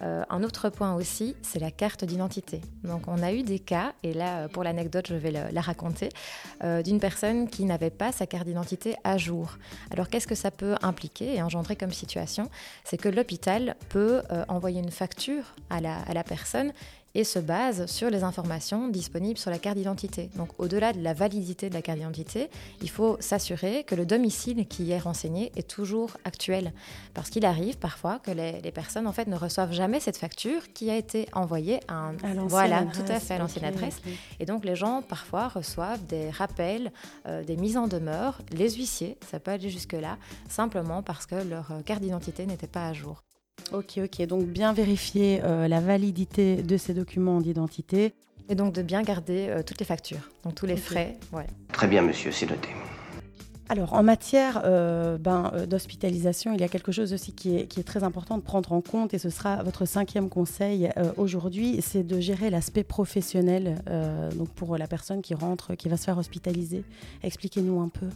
un 0.00 0.42
autre 0.42 0.70
point 0.70 0.94
aussi, 0.94 1.36
c'est 1.42 1.58
la 1.58 1.70
carte 1.70 2.06
d'identité. 2.06 2.62
Donc 2.88 3.06
on 3.06 3.22
a 3.22 3.32
eu 3.32 3.42
des 3.42 3.58
cas, 3.58 3.92
et 4.02 4.12
là 4.12 4.38
euh, 4.38 4.48
pour 4.48 4.64
l'anecdote 4.64 5.06
je 5.08 5.14
vais 5.14 5.30
la 5.30 5.60
raconter, 5.60 6.08
euh, 6.64 6.82
d'une 6.82 6.98
personne 6.98 7.48
qui 7.48 7.64
n'avait 7.64 7.90
pas 7.90 8.10
sa 8.10 8.26
carte 8.26 8.46
d'identité 8.46 8.96
à 9.04 9.18
jour. 9.18 9.58
Alors 9.92 10.08
qu'est-ce 10.08 10.26
que 10.26 10.34
ça 10.34 10.50
peut 10.50 10.74
impliquer 10.82 11.36
et 11.36 11.42
engendrer 11.42 11.76
comme 11.76 11.92
situation? 11.92 12.50
C'est 12.84 12.96
que 12.96 13.08
l'hôpital 13.08 13.76
peut 13.90 14.22
euh, 14.32 14.44
envoyer 14.48 14.80
une 14.80 14.90
facture 14.90 15.54
à 15.70 15.80
la, 15.80 16.24
personne 16.24 16.72
et 17.14 17.24
se 17.24 17.38
base 17.38 17.86
sur 17.86 18.10
les 18.10 18.22
informations 18.22 18.88
disponibles 18.88 19.38
sur 19.38 19.50
la 19.50 19.58
carte 19.58 19.76
d'identité. 19.76 20.30
Donc 20.36 20.50
au-delà 20.58 20.92
de 20.92 21.00
la 21.00 21.14
validité 21.14 21.68
de 21.68 21.74
la 21.74 21.82
carte 21.82 21.98
d'identité, 21.98 22.48
il 22.82 22.90
faut 22.90 23.16
s'assurer 23.20 23.84
que 23.84 23.94
le 23.94 24.06
domicile 24.06 24.66
qui 24.66 24.90
est 24.90 24.98
renseigné 24.98 25.52
est 25.56 25.68
toujours 25.68 26.16
actuel. 26.24 26.72
Parce 27.14 27.30
qu'il 27.30 27.44
arrive 27.44 27.78
parfois 27.78 28.18
que 28.18 28.30
les, 28.30 28.72
personnes 28.72 29.06
en 29.06 29.12
fait 29.12 29.26
ne 29.26 29.36
reçoivent 29.36 29.72
jamais 29.72 29.98
cette 29.98 30.18
facture 30.18 30.72
qui 30.72 30.90
a 30.90 30.96
été 30.96 31.26
envoyée 31.32 31.80
à 31.88 31.94
un... 31.94 32.12
voilà, 32.46 32.84
tout 32.84 33.00
à 33.08 33.18
fait, 33.18 33.34
à 33.34 33.38
l'ancienne 33.38 33.64
adresse. 33.64 34.00
Et 34.40 34.46
donc 34.46 34.64
les 34.64 34.76
gens 34.76 35.02
parfois 35.02 35.48
reçoivent 35.48 36.04
des 36.06 36.30
rappels, 36.30 36.92
euh, 37.26 37.42
des 37.42 37.56
mises 37.56 37.76
en 37.76 37.88
demeure, 37.88 38.40
les 38.52 38.70
huissiers, 38.70 39.16
ça 39.30 39.40
peut 39.40 39.50
aller 39.50 39.70
jusque-là, 39.70 40.18
simplement 40.48 41.02
parce 41.02 41.26
que 41.26 41.36
leur 41.36 41.72
euh, 41.72 41.82
carte 41.82 42.02
d'identité 42.02 42.46
n'était 42.46 42.66
pas 42.66 42.86
à 42.86 42.92
jour. 42.92 43.22
Ok, 43.72 44.00
ok. 44.02 44.26
Donc 44.26 44.44
bien 44.44 44.72
vérifier 44.72 45.40
euh, 45.44 45.68
la 45.68 45.80
validité 45.80 46.62
de 46.62 46.76
ces 46.76 46.94
documents 46.94 47.40
d'identité. 47.40 48.14
Et 48.48 48.54
donc 48.54 48.72
de 48.72 48.82
bien 48.82 49.02
garder 49.02 49.48
euh, 49.48 49.62
toutes 49.62 49.78
les 49.78 49.84
factures, 49.84 50.30
donc 50.42 50.54
tous 50.54 50.64
les 50.64 50.76
frais. 50.76 51.18
Très 51.72 51.86
bien, 51.86 52.00
monsieur, 52.00 52.32
c'est 52.32 52.48
noté. 52.48 52.70
Alors, 53.70 53.92
en 53.92 54.02
matière 54.02 54.62
euh, 54.64 55.18
ben, 55.18 55.52
d'hospitalisation, 55.68 56.54
il 56.54 56.60
y 56.62 56.64
a 56.64 56.68
quelque 56.68 56.90
chose 56.90 57.12
aussi 57.12 57.32
qui 57.32 57.58
est, 57.58 57.66
qui 57.66 57.80
est, 57.80 57.82
très 57.82 58.02
important 58.02 58.38
de 58.38 58.42
prendre 58.42 58.72
en 58.72 58.80
compte, 58.80 59.12
et 59.12 59.18
ce 59.18 59.28
sera 59.28 59.62
votre 59.62 59.84
cinquième 59.84 60.30
conseil 60.30 60.88
aujourd'hui, 61.18 61.82
c'est 61.82 62.02
de 62.02 62.18
gérer 62.18 62.48
l'aspect 62.48 62.84
professionnel 62.84 63.82
donc 64.36 64.48
pour 64.54 64.78
la 64.78 64.86
personne 64.86 65.20
qui 65.20 65.34
rentre, 65.34 65.74
qui 65.74 65.90
va 65.90 65.98
se 65.98 66.04
faire 66.04 66.16
hospitaliser. 66.16 66.82
Expliquez-nous 67.22 67.78
un 67.78 67.90
peu. 67.90 68.06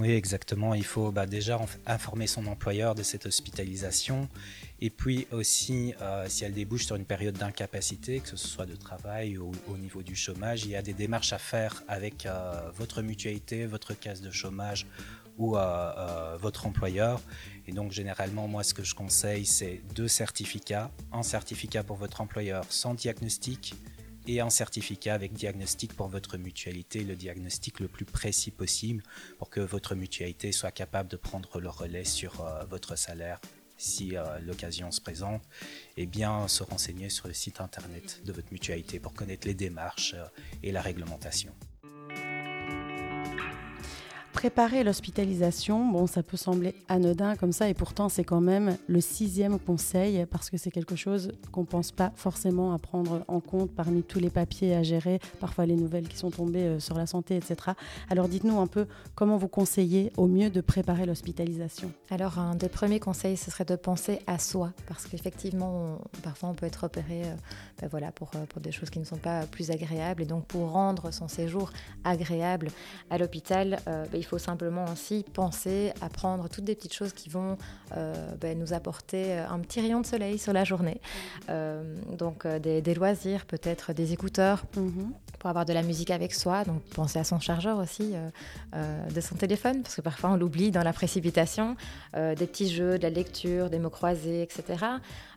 Oui, 0.00 0.10
exactement. 0.10 0.74
Il 0.74 0.84
faut 0.84 1.12
bah, 1.12 1.26
déjà 1.26 1.60
informer 1.86 2.26
son 2.26 2.46
employeur 2.46 2.96
de 2.96 3.04
cette 3.04 3.26
hospitalisation. 3.26 4.28
Et 4.80 4.90
puis 4.90 5.28
aussi, 5.30 5.94
euh, 6.02 6.26
si 6.28 6.44
elle 6.44 6.52
débouche 6.52 6.86
sur 6.86 6.96
une 6.96 7.04
période 7.04 7.38
d'incapacité, 7.38 8.18
que 8.18 8.28
ce 8.28 8.36
soit 8.36 8.66
de 8.66 8.74
travail 8.74 9.38
ou 9.38 9.52
au 9.68 9.76
niveau 9.76 10.02
du 10.02 10.16
chômage, 10.16 10.64
il 10.64 10.72
y 10.72 10.76
a 10.76 10.82
des 10.82 10.94
démarches 10.94 11.32
à 11.32 11.38
faire 11.38 11.84
avec 11.86 12.26
euh, 12.26 12.70
votre 12.74 13.02
mutualité, 13.02 13.66
votre 13.66 13.94
caisse 13.94 14.20
de 14.20 14.32
chômage 14.32 14.86
ou 15.38 15.56
euh, 15.56 16.36
votre 16.40 16.66
employeur. 16.66 17.20
Et 17.68 17.72
donc 17.72 17.92
généralement, 17.92 18.48
moi, 18.48 18.64
ce 18.64 18.74
que 18.74 18.82
je 18.82 18.96
conseille, 18.96 19.46
c'est 19.46 19.80
deux 19.94 20.08
certificats. 20.08 20.90
Un 21.12 21.22
certificat 21.22 21.84
pour 21.84 21.96
votre 21.96 22.20
employeur 22.20 22.64
sans 22.68 22.94
diagnostic 22.94 23.74
et 24.26 24.40
un 24.40 24.50
certificat 24.50 25.14
avec 25.14 25.32
diagnostic 25.32 25.94
pour 25.94 26.08
votre 26.08 26.36
mutualité, 26.36 27.04
le 27.04 27.16
diagnostic 27.16 27.80
le 27.80 27.88
plus 27.88 28.04
précis 28.04 28.50
possible 28.50 29.02
pour 29.38 29.50
que 29.50 29.60
votre 29.60 29.94
mutualité 29.94 30.52
soit 30.52 30.70
capable 30.70 31.08
de 31.08 31.16
prendre 31.16 31.60
le 31.60 31.68
relais 31.68 32.04
sur 32.04 32.40
euh, 32.40 32.64
votre 32.64 32.96
salaire 32.96 33.40
si 33.76 34.16
euh, 34.16 34.38
l'occasion 34.40 34.90
se 34.90 35.00
présente, 35.00 35.42
et 35.96 36.06
bien 36.06 36.48
se 36.48 36.62
renseigner 36.62 37.10
sur 37.10 37.28
le 37.28 37.34
site 37.34 37.60
internet 37.60 38.22
de 38.24 38.32
votre 38.32 38.52
mutualité 38.52 39.00
pour 39.00 39.14
connaître 39.14 39.46
les 39.46 39.54
démarches 39.54 40.14
euh, 40.14 40.24
et 40.62 40.72
la 40.72 40.80
réglementation. 40.80 41.52
Préparer 44.44 44.84
l'hospitalisation, 44.84 45.90
bon, 45.90 46.06
ça 46.06 46.22
peut 46.22 46.36
sembler 46.36 46.74
anodin 46.90 47.34
comme 47.34 47.52
ça, 47.52 47.70
et 47.70 47.72
pourtant 47.72 48.10
c'est 48.10 48.24
quand 48.24 48.42
même 48.42 48.76
le 48.88 49.00
sixième 49.00 49.58
conseil, 49.58 50.26
parce 50.26 50.50
que 50.50 50.58
c'est 50.58 50.70
quelque 50.70 50.96
chose 50.96 51.32
qu'on 51.50 51.62
ne 51.62 51.66
pense 51.66 51.92
pas 51.92 52.12
forcément 52.14 52.74
à 52.74 52.78
prendre 52.78 53.24
en 53.26 53.40
compte 53.40 53.70
parmi 53.70 54.02
tous 54.02 54.18
les 54.18 54.28
papiers 54.28 54.74
à 54.74 54.82
gérer, 54.82 55.18
parfois 55.40 55.64
les 55.64 55.76
nouvelles 55.76 56.08
qui 56.08 56.18
sont 56.18 56.30
tombées 56.30 56.66
euh, 56.66 56.78
sur 56.78 56.94
la 56.94 57.06
santé, 57.06 57.36
etc. 57.36 57.56
Alors 58.10 58.28
dites-nous 58.28 58.60
un 58.60 58.66
peu 58.66 58.86
comment 59.14 59.38
vous 59.38 59.48
conseillez 59.48 60.12
au 60.18 60.26
mieux 60.26 60.50
de 60.50 60.60
préparer 60.60 61.06
l'hospitalisation. 61.06 61.90
Alors 62.10 62.38
un 62.38 62.54
des 62.54 62.68
premiers 62.68 63.00
conseils, 63.00 63.38
ce 63.38 63.50
serait 63.50 63.64
de 63.64 63.76
penser 63.76 64.18
à 64.26 64.38
soi, 64.38 64.74
parce 64.86 65.06
qu'effectivement, 65.06 66.02
parfois 66.22 66.50
on 66.50 66.54
peut 66.54 66.66
être 66.66 66.84
opéré 66.84 67.22
euh, 67.22 67.34
ben 67.80 67.88
voilà, 67.88 68.12
pour, 68.12 68.30
euh, 68.34 68.44
pour 68.44 68.60
des 68.60 68.72
choses 68.72 68.90
qui 68.90 68.98
ne 68.98 69.06
sont 69.06 69.16
pas 69.16 69.46
plus 69.46 69.70
agréables, 69.70 70.20
et 70.20 70.26
donc 70.26 70.44
pour 70.44 70.70
rendre 70.70 71.10
son 71.12 71.28
séjour 71.28 71.72
agréable 72.04 72.68
à 73.08 73.16
l'hôpital, 73.16 73.80
ben, 73.86 74.06
il 74.12 74.22
faut 74.22 74.33
simplement 74.38 74.84
aussi 74.92 75.24
penser 75.32 75.92
à 76.00 76.08
prendre 76.08 76.48
toutes 76.48 76.64
des 76.64 76.74
petites 76.74 76.94
choses 76.94 77.12
qui 77.12 77.28
vont 77.28 77.56
euh, 77.96 78.14
ben, 78.40 78.58
nous 78.58 78.72
apporter 78.72 79.32
euh, 79.32 79.48
un 79.48 79.58
petit 79.60 79.80
rayon 79.80 80.00
de 80.00 80.06
soleil 80.06 80.38
sur 80.38 80.52
la 80.52 80.64
journée. 80.64 81.00
Euh, 81.48 81.82
donc 82.16 82.46
des, 82.46 82.94
loisirs, 82.94 83.46
peut-être 83.46 83.92
des 83.92 84.12
écouteurs. 84.12 84.64
Mhm. 84.76 85.12
Pour 85.38 85.50
avoir 85.50 85.66
de 85.66 85.74
la 85.74 85.82
musique 85.82 86.10
avec 86.10 86.32
soi, 86.32 86.64
donc 86.64 86.80
penser 86.94 87.18
à 87.18 87.24
son 87.24 87.38
chargeur 87.38 87.76
aussi, 87.76 88.14
de 88.72 89.20
son 89.20 89.34
téléphone, 89.34 89.82
parce 89.82 89.94
que 89.94 90.00
parfois 90.00 90.30
on 90.30 90.36
l'oublie 90.36 90.70
dans 90.70 90.82
la 90.82 90.94
précipitation, 90.94 91.76
des 92.14 92.46
petits 92.46 92.72
jeux, 92.72 92.96
de 92.96 93.02
la 93.02 93.10
lecture, 93.10 93.68
des 93.68 93.78
mots 93.78 93.90
croisés, 93.90 94.40
etc. 94.40 94.86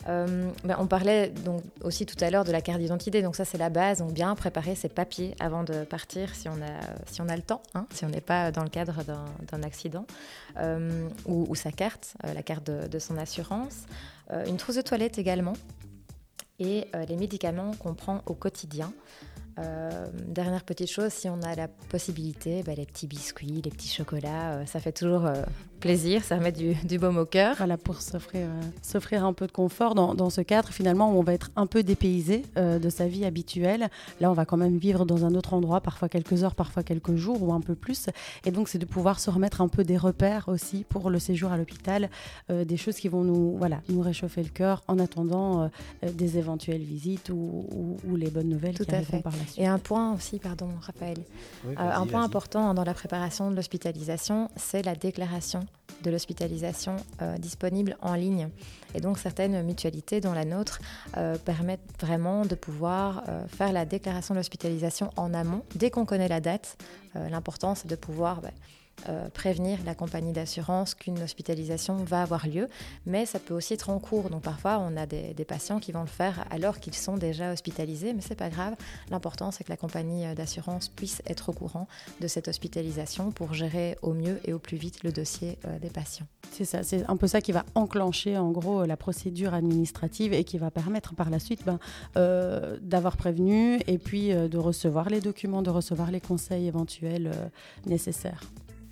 Ben, 0.06 0.78
on 0.80 0.88
parlait 0.88 1.28
donc 1.44 1.62
aussi 1.84 2.06
tout 2.06 2.16
à 2.22 2.30
l'heure 2.30 2.46
de 2.46 2.54
la 2.54 2.62
carte 2.62 2.80
d'identité, 2.80 3.22
donc 3.22 3.36
ça 3.36 3.44
c'est 3.44 3.58
la 3.58 3.70
base, 3.70 4.00
donc 4.00 4.14
bien 4.14 4.34
préparer 4.36 4.76
ses 4.76 4.88
papiers 4.88 5.36
avant 5.42 5.66
de 5.66 5.84
partir 5.84 6.34
si 6.34 6.48
on 6.48 6.54
a, 6.54 7.12
si 7.12 7.22
on 7.22 7.28
a 7.28 7.36
le 7.36 7.42
temps, 7.42 7.62
hein, 7.76 7.86
si 7.94 8.06
on 8.06 8.10
n'est 8.10 8.22
pas 8.22 8.52
dans 8.52 8.64
le 8.64 8.70
cadre 8.70 8.87
d'un 8.94 9.64
accident, 9.64 10.06
euh, 10.58 11.10
ou, 11.26 11.54
sa 11.56 11.72
carte, 11.72 12.16
euh, 12.26 12.34
la 12.34 12.44
carte 12.44 12.66
de, 12.66 13.00
son 13.00 13.18
assurance, 13.18 13.86
euh, 14.32 14.46
une 14.46 14.58
trousse 14.58 14.76
de 14.76 14.82
toilette 14.82 15.18
également, 15.18 15.54
et 16.60 16.88
les 17.08 17.18
médicaments 17.18 17.72
qu'on 17.76 17.94
prend 17.94 18.24
au 18.26 18.34
quotidien. 18.34 18.92
dernière 20.28 20.64
petite 20.64 20.90
chose, 20.90 21.14
si 21.14 21.30
on 21.30 21.40
a 21.44 21.54
la 21.54 21.68
possibilité, 21.68 22.64
bah, 22.64 22.74
les 22.74 22.88
petits 22.88 23.06
biscuits, 23.06 23.62
les 23.64 23.70
petits 23.70 23.90
chocolats, 23.90 24.66
ça 24.66 24.80
fait 24.80 24.92
toujours 24.92 25.30
plaisir, 25.78 26.24
ça 26.24 26.38
remet 26.38 26.52
du, 26.52 26.74
du 26.74 27.00
baume 27.00 27.18
au 27.18 27.26
cœur. 27.26 27.56
Voilà, 27.58 27.78
pour 27.78 28.02
s'offrir, 28.02 28.48
euh, 28.48 28.62
s'offrir 28.82 29.26
un 29.26 29.34
peu 29.34 29.48
de 29.48 29.52
confort 29.52 29.96
dans, 29.96 30.14
dans, 30.14 30.30
ce 30.30 30.42
cadre, 30.42 30.70
finalement, 30.70 31.14
où 31.14 31.20
on 31.20 31.24
va 31.24 31.34
être 31.34 31.52
un 31.56 31.68
peu 31.68 31.84
dépaysé 31.84 32.44
euh, 32.58 32.80
de 32.80 32.90
sa 32.90 33.08
vie 33.08 33.26
habituelle. 33.26 33.90
Là, 34.20 34.30
on 34.32 34.34
va 34.34 34.46
quand 34.46 34.58
même 34.58 34.78
vivre 34.78 35.06
dans 35.06 35.26
un 35.26 35.36
autre 35.36 35.54
endroit, 35.54 35.82
parfois 35.82 36.10
quelques 36.10 36.44
heures, 36.44 36.56
parfois 36.56 36.84
quelques 36.84 37.16
jours 37.16 37.42
ou 37.42 37.54
un 37.54 37.62
peu 37.62 37.76
plus. 37.76 38.08
Et 38.46 38.52
donc, 38.52 38.68
c'est 38.68 38.78
de 38.78 38.86
pouvoir 38.86 39.20
se 39.20 39.30
remettre 39.30 39.62
un 39.62 39.68
peu 39.68 39.84
des 39.84 39.98
repères 39.98 40.50
aussi 40.50 40.86
pour 40.90 41.10
le 41.10 41.20
séjour 41.20 41.52
à 41.52 41.58
l'hôpital, 41.58 42.10
euh, 42.50 42.66
des 42.66 42.78
choses 42.78 42.98
qui 42.98 43.08
vont 43.08 43.24
nous, 43.24 43.58
voilà, 43.58 43.82
nous 43.90 44.02
réchauffer 44.02 44.44
le 44.44 44.50
cœur 44.50 44.84
en 44.88 45.00
attendant 45.00 45.70
des 46.04 46.38
éventuelles 46.38 46.82
visites 46.82 47.30
ou, 47.30 47.98
ou, 48.08 48.16
les 48.16 48.30
bonnes 48.30 48.50
nouvelles 48.50 48.76
Tout 48.76 48.86
qui 48.86 48.96
à 48.96 49.02
fait. 49.02 49.22
par 49.22 49.34
la 49.34 49.46
suite. 49.46 49.60
Et 49.60 49.68
un 49.68 49.80
point 49.80 50.14
aussi, 50.14 50.40
pardon, 50.40 50.70
Raphaël, 50.82 51.18
un 51.78 52.06
point 52.06 52.24
important 52.24 52.74
dans 52.74 52.84
la 52.84 52.94
préparation 52.94 53.52
de 53.52 53.56
l'hospitalisation, 53.56 54.50
c'est 54.56 54.84
la 54.84 54.96
déclaration 54.96 55.68
de 56.04 56.12
l'hospitalisation 56.12 56.98
euh, 57.22 57.38
disponible 57.38 57.98
en 58.02 58.16
ligne. 58.16 58.50
Et 58.96 59.02
donc 59.02 59.20
certaines 59.20 59.62
mutualités, 59.64 60.22
dont 60.22 60.34
la 60.34 60.46
nôtre, 60.46 60.80
euh, 61.18 61.38
permettent 61.38 61.90
vraiment 62.00 62.46
de 62.46 62.56
pouvoir 62.56 63.24
euh, 63.28 63.48
faire 63.48 63.72
la 63.72 63.86
déclaration 63.86 64.34
de 64.34 64.40
l'hospitalisation 64.40 65.12
en 65.16 65.34
amont, 65.34 65.64
dès 65.76 65.90
qu'on 65.90 66.06
connaît 66.06 66.28
la 66.28 66.42
date. 66.42 66.78
L'important, 67.16 67.74
c'est 67.74 67.88
de 67.88 67.96
pouvoir... 67.96 68.42
Bah, 68.42 68.52
euh, 69.10 69.30
prévenir 69.30 69.78
la 69.86 69.94
compagnie 69.94 70.34
d'assurance 70.34 70.96
qu'une 70.96 71.22
hospitalisation 71.22 71.98
va 71.98 72.24
avoir 72.24 72.48
lieu, 72.48 72.68
mais 73.06 73.28
ça 73.28 73.40
peut 73.40 73.54
aussi 73.54 73.76
être 73.76 73.92
en 73.92 74.00
cours. 74.00 74.30
Donc 74.32 74.42
parfois, 74.42 74.80
on 74.80 74.98
a 74.98 75.06
des, 75.06 75.34
patients 75.48 75.80
qui 75.80 75.92
vont 75.92 76.02
le 76.02 76.08
faire 76.08 76.46
alors 76.50 76.80
qu'ils 76.80 76.96
sont 76.96 77.16
déjà 77.16 77.54
hospitalisés, 77.54 78.14
mais 78.14 78.22
c'est 78.22 78.36
pas 78.36 78.50
grave. 78.50 78.76
L'important, 79.12 79.52
c'est 79.52 79.64
que 79.64 79.70
la 79.70 79.78
compagnie 79.78 80.26
euh, 80.26 80.34
d'assurance 80.34 80.90
puisse 80.90 81.22
être 81.28 81.50
au 81.50 81.54
courant 81.54 81.88
de 82.22 82.28
cette 82.28 82.48
hospitalisation 82.48 83.32
pour 83.32 83.54
gérer 83.54 83.98
au 84.02 84.14
mieux 84.14 84.42
et 84.46 84.52
au 84.52 84.60
plus 84.60 84.78
vite 84.78 85.04
le 85.04 85.12
dossier 85.12 85.60
euh, 85.66 85.78
des 85.78 85.90
patients. 85.90 86.26
C'est 86.52 86.66
ça, 86.66 86.82
c'est 86.82 87.06
un 87.08 87.18
peu 87.18 87.28
ça 87.28 87.40
qui 87.40 87.52
va 87.52 87.66
enclencher 87.76 88.36
en 88.38 88.52
gros 88.52 88.84
la 88.84 88.98
procédure 88.98 89.54
administrative 89.54 90.34
et 90.34 90.44
qui 90.44 90.58
va 90.58 90.72
permettre 90.72 91.14
par 91.14 91.30
la 91.30 91.40
suite 91.40 91.64
ben, 91.66 91.80
d'avoir 92.82 93.16
prévenu 93.16 93.80
et 93.86 93.98
puis 93.98 94.30
de 94.30 94.58
recevoir 94.58 95.10
les 95.10 95.22
documents, 95.22 95.62
de 95.62 95.70
recevoir 95.70 96.10
les 96.10 96.22
conseils 96.22 96.68
éventuels 96.68 97.32
nécessaires 97.86 98.42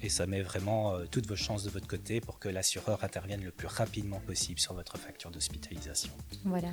et 0.05 0.09
ça 0.09 0.27
met 0.27 0.41
vraiment 0.41 0.93
euh, 0.93 1.05
toutes 1.09 1.27
vos 1.27 1.35
chances 1.35 1.63
de 1.63 1.69
votre 1.69 1.87
côté 1.87 2.21
pour 2.21 2.39
que 2.39 2.47
l'assureur 2.47 3.03
intervienne 3.03 3.43
le 3.43 3.51
plus 3.51 3.67
rapidement 3.67 4.19
possible 4.19 4.59
sur 4.59 4.73
votre 4.73 4.97
facture 4.97 5.31
d'hospitalisation. 5.31 6.11
Voilà. 6.45 6.69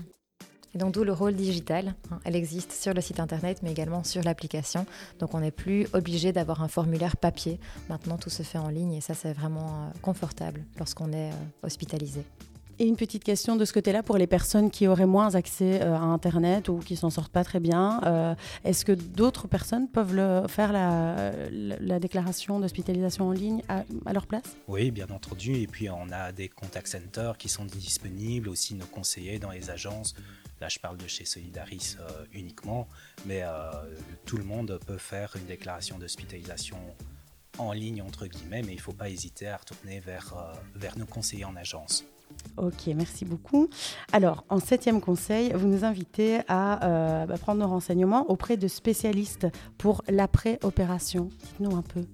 Et 0.75 0.79
donc 0.79 0.95
d'où 0.95 1.05
le 1.05 1.13
rôle 1.13 1.35
digital. 1.35 1.95
Hein. 2.11 2.21
Elle 2.25 2.37
existe 2.37 2.73
sur 2.73 2.95
le 2.95 3.01
site 3.01 3.21
internet, 3.21 3.61
mais 3.63 3.71
également 3.71 4.05
sur 4.05 4.23
l'application. 4.23 4.87
Donc 5.19 5.35
on 5.35 5.41
n'est 5.41 5.51
plus 5.51 5.87
obligé 5.93 6.33
d'avoir 6.33 6.63
un 6.63 6.69
formulaire 6.69 7.17
papier. 7.17 7.59
Maintenant, 7.89 8.17
tout 8.17 8.31
se 8.31 8.43
fait 8.43 8.59
en 8.59 8.69
ligne 8.69 8.95
et 8.95 9.01
ça, 9.01 9.15
c'est 9.15 9.33
vraiment 9.33 9.69
euh, 9.69 9.99
confortable 10.01 10.65
lorsqu'on 10.79 11.13
est 11.13 11.31
euh, 11.31 11.63
hospitalisé. 11.63 12.25
Et 12.79 12.87
une 12.87 12.97
petite 12.97 13.23
question 13.23 13.57
de 13.57 13.65
ce 13.65 13.73
côté-là 13.73 14.03
pour 14.03 14.17
les 14.17 14.27
personnes 14.27 14.71
qui 14.71 14.87
auraient 14.87 15.07
moins 15.07 15.35
accès 15.35 15.83
euh, 15.83 15.95
à 15.95 16.01
Internet 16.01 16.69
ou 16.69 16.79
qui 16.79 16.97
s'en 16.97 17.11
sortent 17.11 17.33
pas 17.33 17.45
très 17.45 17.61
bien. 17.61 18.01
Euh, 18.05 18.35
est-ce 18.65 18.85
que 18.85 18.93
d'autres 18.93 19.47
personnes 19.47 19.89
peuvent 19.89 20.49
faire 20.49 20.73
la, 20.73 21.33
la, 21.51 22.01
déclaration 22.01 22.61
d'hospitalisation 22.61 23.29
en 23.29 23.33
ligne 23.33 23.63
à, 23.69 23.85
leur 24.13 24.27
place? 24.27 24.57
Oui, 24.69 24.91
bien 24.91 25.09
entendu. 25.11 25.55
Et 25.55 25.67
puis 25.67 25.91
on 25.91 26.11
a 26.11 26.33
des 26.33 26.49
contact 26.49 26.89
centers 26.89 27.37
qui 27.37 27.49
sont 27.49 27.65
disponibles, 27.65 28.49
aussi 28.49 28.75
nos 28.75 28.87
conseillers 28.87 29.39
dans 29.39 29.51
les 29.51 29.71
agences. 29.71 30.15
Là, 30.61 30.69
je 30.69 30.79
parle 30.79 30.97
de 30.97 31.07
chez 31.07 31.25
Solidaris 31.25 31.97
euh, 32.01 32.25
uniquement, 32.33 32.89
mais 33.27 33.43
tout 34.25 34.37
le 34.37 34.45
monde 34.45 34.79
peut 34.87 34.99
faire 34.99 35.35
une 35.37 35.47
déclaration 35.47 35.99
d'hospitalisation 35.99 36.79
en 37.59 37.73
ligne, 37.73 38.01
entre 38.01 38.27
guillemets, 38.27 38.63
mais 38.63 38.73
il 38.73 38.77
ne 38.77 38.81
faut 38.81 38.93
pas 38.93 39.11
hésiter 39.11 39.49
à 39.49 39.59
retourner 39.59 40.01
vers 40.01 40.97
nos 40.97 41.07
conseillers 41.07 41.45
en 41.45 41.57
agence. 41.57 42.05
Ok, 42.57 42.89
merci 42.95 43.25
beaucoup. 43.25 43.69
Alors, 44.13 44.45
en 44.49 44.59
septième 44.59 45.01
conseil, 45.01 45.53
vous 45.55 45.67
nous 45.67 45.85
invitez 45.85 46.41
à 46.49 46.85
euh, 46.85 47.27
bah, 47.27 47.39
prendre 47.39 47.61
nos 47.61 47.69
renseignements 47.69 48.31
auprès 48.31 48.57
de 48.57 48.69
spécialistes 48.69 49.47
pour 49.79 50.03
l'après-opération. 50.09 51.29
Dites-nous 51.45 51.77
un 51.77 51.83
peu. 51.83 52.05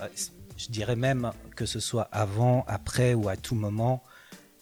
Euh, 0.00 0.08
je 0.56 0.68
dirais 0.68 0.96
même 0.96 1.32
que 1.56 1.66
ce 1.66 1.80
soit 1.80 2.08
avant, 2.12 2.64
après 2.66 3.14
ou 3.14 3.28
à 3.28 3.36
tout 3.36 3.54
moment, 3.54 4.02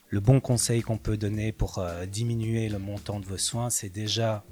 le 0.08 0.20
bon 0.20 0.40
conseil 0.40 0.82
qu'on 0.82 0.98
peut 0.98 1.16
donner 1.16 1.52
pour 1.52 1.84
diminuer 2.10 2.68
le 2.68 2.78
montant 2.78 3.18
de 3.18 3.26
vos 3.26 3.38
soins, 3.38 3.70
c'est 3.70 3.88
déjà 3.88 4.44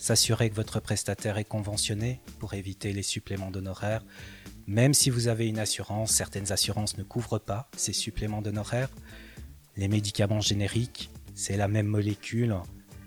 s'assurer 0.00 0.48
que 0.50 0.54
votre 0.54 0.80
prestataire 0.80 1.38
est 1.38 1.44
conventionné 1.44 2.20
pour 2.38 2.54
éviter 2.54 2.92
les 2.92 3.02
suppléments 3.02 3.50
d'honoraires. 3.50 4.02
Même 4.66 4.94
si 4.94 5.10
vous 5.10 5.28
avez 5.28 5.46
une 5.46 5.58
assurance, 5.58 6.12
certaines 6.12 6.52
assurances 6.52 6.96
ne 6.96 7.02
couvrent 7.02 7.38
pas 7.38 7.68
ces 7.76 7.92
suppléments 7.92 8.40
d'honoraires. 8.40 8.88
Les 9.76 9.88
médicaments 9.88 10.40
génériques, 10.40 11.10
c'est 11.34 11.56
la 11.56 11.68
même 11.68 11.86
molécule, 11.86 12.56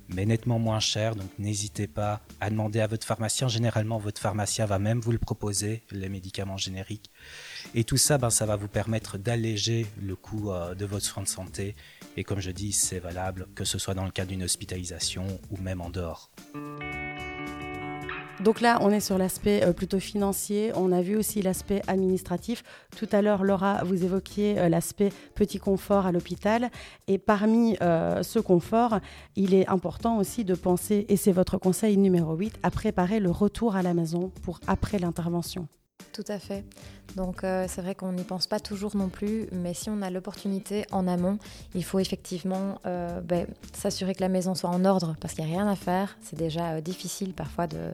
mais 0.10 0.26
nettement 0.26 0.60
moins 0.60 0.80
cher, 0.80 1.16
donc 1.16 1.30
n'hésitez 1.40 1.88
pas 1.88 2.22
à 2.40 2.50
demander 2.50 2.80
à 2.80 2.88
votre 2.88 3.06
pharmacien. 3.06 3.48
Généralement, 3.48 3.98
votre 3.98 4.22
pharmacien 4.22 4.66
va 4.66 4.80
même 4.80 5.00
vous 5.00 5.12
le 5.12 5.18
proposer, 5.18 5.84
les 5.92 6.10
médicaments 6.10 6.58
génériques. 6.58 7.12
Et 7.76 7.84
tout 7.84 7.98
ça, 7.98 8.18
ben, 8.18 8.30
ça 8.30 8.46
va 8.46 8.56
vous 8.56 8.68
permettre 8.68 9.18
d'alléger 9.18 9.86
le 10.02 10.16
coût 10.16 10.52
euh, 10.52 10.76
de 10.76 10.86
votre 10.86 11.06
soin 11.06 11.24
de 11.24 11.28
santé. 11.28 11.76
Et 12.18 12.24
comme 12.24 12.40
je 12.40 12.52
dis, 12.52 12.74
c'est 12.74 13.00
valable 13.00 13.48
que 13.56 13.64
ce 13.64 13.78
soit 13.78 13.94
dans 13.94 14.06
le 14.06 14.12
cas 14.12 14.26
d'une 14.26 14.44
hospitalisation 14.44 15.26
ou 15.52 15.58
même 15.58 15.82
en 15.82 15.90
dehors. 15.90 16.32
Donc 18.44 18.60
là, 18.60 18.78
on 18.82 18.90
est 18.90 19.00
sur 19.00 19.18
l'aspect 19.18 19.64
euh, 19.64 19.72
plutôt 19.72 20.00
financier. 20.00 20.74
On 20.76 20.92
a 20.92 21.02
vu 21.02 21.16
aussi 21.16 21.42
l'aspect 21.42 21.82
administratif. 21.88 22.62
Tout 22.98 23.08
à 23.14 23.22
l'heure, 23.22 23.46
Laura, 23.46 23.86
vous 23.86 24.04
évoquiez 24.04 24.60
euh, 24.60 24.68
l'aspect 24.68 25.14
petit 25.34 25.60
confort 25.60 26.06
à 26.06 26.12
l'hôpital. 26.12 26.70
Et 27.08 27.18
parmi 27.18 27.78
euh, 27.82 28.22
ce 28.22 28.40
confort, 28.40 29.00
il 29.38 29.54
est 29.54 29.70
important 29.70 30.18
aussi 30.18 30.44
de 30.44 30.56
penser, 30.56 31.06
et 31.08 31.16
c'est 31.16 31.32
votre 31.32 31.58
conseil 31.58 31.96
numéro 31.96 32.36
8, 32.36 32.60
à 32.64 32.72
préparer 32.72 33.22
le 33.22 33.32
retour 33.32 33.78
à 33.78 33.82
la 33.82 33.94
maison 33.94 34.30
pour 34.42 34.60
après 34.68 35.00
l'intervention. 35.00 35.70
Tout 36.14 36.24
à 36.28 36.38
fait. 36.38 36.64
Donc 37.16 37.44
euh, 37.44 37.66
c'est 37.68 37.82
vrai 37.82 37.94
qu'on 37.94 38.12
n'y 38.12 38.24
pense 38.24 38.48
pas 38.48 38.60
toujours 38.60 38.96
non 38.96 39.10
plus, 39.10 39.48
mais 39.52 39.74
si 39.74 39.90
on 39.90 40.02
a 40.02 40.10
l'opportunité 40.10 40.86
en 40.92 41.08
amont, 41.08 41.38
il 41.76 41.84
faut 41.84 42.00
effectivement 42.00 42.80
euh, 42.86 43.22
ben, 43.22 43.46
s'assurer 43.72 44.16
que 44.16 44.22
la 44.22 44.30
maison 44.30 44.56
soit 44.56 44.70
en 44.70 44.84
ordre 44.84 45.16
parce 45.20 45.36
qu'il 45.36 45.46
n'y 45.46 45.54
a 45.54 45.56
rien 45.56 45.68
à 45.68 45.76
faire. 45.76 46.18
C'est 46.24 46.38
déjà 46.38 46.72
euh, 46.72 46.82
difficile 46.82 47.34
parfois 47.34 47.68
de, 47.68 47.94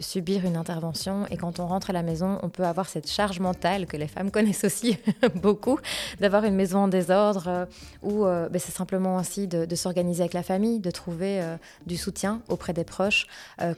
subir 0.00 0.44
une 0.44 0.56
intervention 0.56 1.26
et 1.30 1.36
quand 1.36 1.60
on 1.60 1.66
rentre 1.66 1.90
à 1.90 1.92
la 1.92 2.02
maison, 2.02 2.38
on 2.42 2.48
peut 2.48 2.64
avoir 2.64 2.88
cette 2.88 3.08
charge 3.08 3.38
mentale 3.38 3.86
que 3.86 3.96
les 3.96 4.08
femmes 4.08 4.30
connaissent 4.32 4.64
aussi 4.64 4.96
beaucoup, 5.36 5.78
d'avoir 6.20 6.44
une 6.44 6.54
maison 6.54 6.80
en 6.80 6.88
désordre 6.88 7.68
ou 8.02 8.24
ben, 8.24 8.58
c'est 8.58 8.72
simplement 8.72 9.16
aussi 9.16 9.46
de, 9.46 9.74
s'organiser 9.74 10.22
avec 10.22 10.32
la 10.32 10.42
famille, 10.42 10.80
de 10.80 10.90
trouver 10.90 11.42
du 11.86 11.96
soutien 11.96 12.40
auprès 12.48 12.72
des 12.72 12.84
proches, 12.84 13.26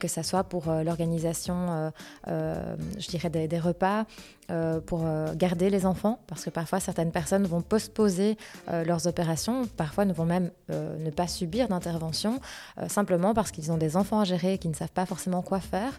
que 0.00 0.09
ce 0.09 0.23
soit 0.23 0.45
pour 0.45 0.67
l'organisation, 0.67 1.93
je 2.26 3.09
dirais, 3.09 3.31
des, 3.31 3.49
des 3.49 3.59
repas. 3.64 4.07
Euh, 4.50 4.80
pour 4.80 5.02
euh, 5.04 5.34
garder 5.37 5.70
les 5.70 5.87
enfants, 5.87 6.18
parce 6.26 6.44
que 6.44 6.50
parfois 6.50 6.80
certaines 6.80 7.12
personnes 7.12 7.44
vont 7.44 7.62
postposer 7.62 8.37
euh, 8.68 8.84
leurs 8.84 9.06
opérations, 9.06 9.68
parfois 9.76 10.04
ne 10.04 10.12
vont 10.12 10.25
même 10.25 10.50
ne 10.68 11.11
pas 11.11 11.26
subir 11.26 11.68
d'intervention, 11.68 12.40
simplement 12.88 13.34
parce 13.34 13.50
qu'ils 13.50 13.70
ont 13.70 13.76
des 13.76 13.96
enfants 13.96 14.20
à 14.20 14.25
gérer 14.25 14.54
et 14.54 14.58
qui 14.58 14.68
ne 14.68 14.75
savent 14.75 14.90
pas 14.90 15.04
forcément 15.04 15.42
quoi 15.42 15.61
faire. 15.61 15.92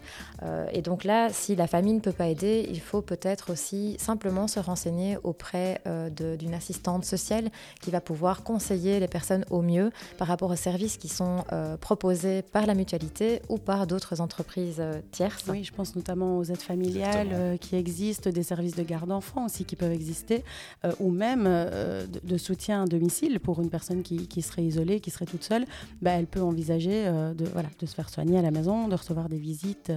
et 0.72 0.82
donc 0.82 1.04
là, 1.04 1.28
si 1.30 1.54
la 1.54 1.68
famille 1.68 1.94
ne 1.94 2.00
peut 2.00 2.12
pas 2.12 2.26
aider, 2.26 2.66
il 2.68 2.80
faut 2.80 3.00
peut-être 3.00 3.52
aussi 3.52 3.94
simplement 4.00 4.48
se 4.48 4.58
renseigner 4.58 5.16
auprès 5.22 5.80
d'une 6.16 6.54
assistante 6.54 7.04
sociale 7.04 7.50
qui 7.80 7.92
va 7.92 8.00
pouvoir 8.00 8.42
conseiller 8.42 8.98
les 8.98 9.06
personnes 9.06 9.44
au 9.50 9.62
mieux 9.62 9.92
par 10.18 10.26
rapport 10.26 10.50
aux 10.50 10.56
services 10.56 10.96
qui 10.96 11.08
sont 11.08 11.44
proposés 11.80 12.42
par 12.42 12.66
la 12.66 12.74
mutualité 12.74 13.40
ou 13.48 13.58
par 13.58 13.86
d'autres 13.86 14.20
entreprises 14.20 14.82
tierces. 15.12 15.44
Oui, 15.48 15.62
je 15.62 15.72
pense 15.72 15.94
notamment 15.94 16.38
aux 16.38 16.44
aides 16.44 16.62
familiales 16.62 17.58
qui 17.60 17.76
existent, 17.76 18.28
des 18.34 18.42
services 18.42 18.76
de 18.76 18.82
garde 18.82 19.08
d'enfants 19.08 19.46
aussi 19.46 19.64
qui 19.64 19.76
peuvent 19.76 19.92
exister, 19.92 20.44
euh, 20.84 20.92
ou 21.00 21.10
même 21.10 21.44
euh, 21.46 22.06
de, 22.06 22.36
soutien 22.36 22.82
à 22.82 22.86
domicile 22.86 23.40
pour 23.40 23.60
une 23.60 23.70
personne 23.70 24.02
qui, 24.02 24.42
serait 24.42 24.64
isolée, 24.64 25.00
qui 25.00 25.10
serait 25.10 25.24
toute 25.24 25.44
seule, 25.44 25.64
bah, 26.02 26.12
elle 26.12 26.26
peut 26.26 26.42
envisager 26.42 27.06
euh, 27.06 27.32
de, 27.32 27.46
voilà, 27.46 27.68
de 27.78 27.86
se 27.86 27.94
faire 27.94 28.10
soigner 28.10 28.38
à 28.38 28.42
la 28.42 28.50
maison, 28.50 28.88
de 28.88 28.94
recevoir 28.94 29.28
des 29.28 29.38
visites 29.38 29.92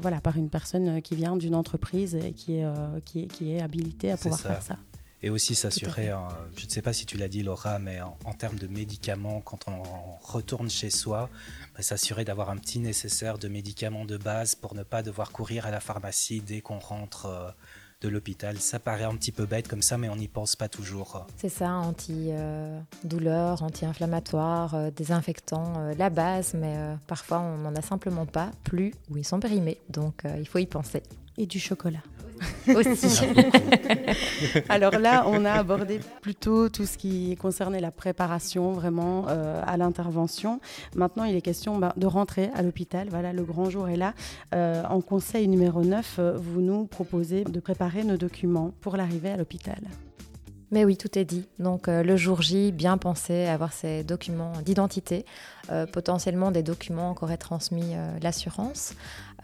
voilà, 0.00 0.18
par 0.20 0.38
une 0.38 0.48
personne 0.48 1.02
qui 1.02 1.14
vient 1.14 1.36
d'une 1.36 1.54
entreprise 1.54 2.14
et 2.14 2.32
qui 2.32 2.54
est, 2.54 2.66
qui 3.04 3.22
est, 3.22 3.26
qui 3.26 3.52
est 3.52 3.60
habilitée 3.60 4.12
à 4.12 4.16
pouvoir 4.16 4.40
faire 4.40 4.62
ça. 4.62 4.78
Et 5.24 5.30
aussi 5.30 5.54
s'assurer, 5.54 6.10
je 6.54 6.66
ne 6.66 6.70
sais 6.70 6.82
pas 6.82 6.92
si 6.92 7.06
tu 7.06 7.16
l'as 7.16 7.28
dit 7.28 7.42
Laura, 7.42 7.78
mais 7.78 8.00
en, 8.02 8.34
termes 8.34 8.58
de 8.58 8.66
médicaments, 8.66 9.40
quand 9.40 9.66
on 9.68 9.82
retourne 10.22 10.68
chez 10.68 10.90
soi, 10.90 11.30
bah, 11.74 11.82
s'assurer 11.82 12.26
d'avoir 12.26 12.50
un 12.50 12.58
petit 12.58 12.78
nécessaire 12.78 13.38
de 13.38 13.48
médicaments 13.48 14.04
de 14.04 14.18
base 14.18 14.54
pour 14.54 14.74
ne 14.74 14.82
pas 14.82 15.02
devoir 15.02 15.32
courir 15.32 15.64
à 15.64 15.70
la 15.70 15.80
pharmacie 15.80 16.42
dès 16.42 16.60
qu'on 16.60 16.78
rentre 16.78 17.54
de 18.04 18.08
l'hôpital. 18.10 18.58
Ça 18.58 18.78
paraît 18.78 19.04
un 19.04 19.16
petit 19.16 19.32
peu 19.32 19.46
bête 19.46 19.66
comme 19.66 19.82
ça, 19.82 19.96
mais 19.96 20.08
on 20.08 20.16
n'y 20.16 20.28
pense 20.28 20.56
pas 20.56 20.68
toujours. 20.68 21.26
C'est 21.38 21.48
ça, 21.48 21.70
anti-douleur, 21.72 23.62
anti-inflammatoire, 23.62 24.74
euh, 24.74 24.90
désinfectant, 24.90 25.72
euh, 25.78 25.94
la 25.96 26.10
base, 26.10 26.52
mais 26.54 26.74
euh, 26.76 26.94
parfois 27.06 27.40
on 27.40 27.58
n'en 27.58 27.74
a 27.74 27.82
simplement 27.82 28.26
pas, 28.26 28.50
plus, 28.62 28.92
ou 29.10 29.16
ils 29.16 29.24
sont 29.24 29.40
périmés, 29.40 29.78
donc 29.88 30.24
il 30.38 30.46
faut 30.46 30.58
y 30.58 30.66
penser. 30.66 31.02
Et 31.36 31.46
du 31.46 31.58
chocolat. 31.58 32.02
Aussi. 32.68 33.24
Alors 34.68 34.98
là, 34.98 35.24
on 35.26 35.44
a 35.44 35.52
abordé 35.52 36.00
plutôt 36.20 36.68
tout 36.68 36.86
ce 36.86 36.96
qui 36.98 37.36
concernait 37.36 37.80
la 37.80 37.90
préparation 37.90 38.72
vraiment 38.72 39.26
euh, 39.28 39.62
à 39.66 39.76
l'intervention. 39.76 40.60
Maintenant, 40.94 41.24
il 41.24 41.36
est 41.36 41.40
question 41.40 41.78
ben, 41.78 41.92
de 41.96 42.06
rentrer 42.06 42.50
à 42.54 42.62
l'hôpital. 42.62 43.08
Voilà, 43.10 43.32
le 43.32 43.44
grand 43.44 43.70
jour 43.70 43.88
est 43.88 43.96
là. 43.96 44.14
Euh, 44.54 44.82
en 44.88 45.00
conseil 45.00 45.48
numéro 45.48 45.82
9, 45.82 46.16
euh, 46.18 46.36
vous 46.36 46.60
nous 46.60 46.86
proposez 46.86 47.44
de 47.44 47.60
préparer 47.60 48.04
nos 48.04 48.16
documents 48.16 48.72
pour 48.80 48.96
l'arrivée 48.96 49.30
à 49.30 49.36
l'hôpital. 49.36 49.80
Mais 50.70 50.84
oui, 50.84 50.96
tout 50.96 51.18
est 51.18 51.24
dit. 51.24 51.46
Donc 51.60 51.86
le 51.86 52.16
jour 52.16 52.42
J, 52.42 52.72
bien 52.72 52.98
penser 52.98 53.44
avoir 53.44 53.72
ces 53.72 54.02
documents 54.02 54.54
d'identité, 54.64 55.24
potentiellement 55.92 56.50
des 56.50 56.64
documents 56.64 57.14
qu'aurait 57.14 57.36
transmis 57.36 57.94
l'assurance, 58.20 58.94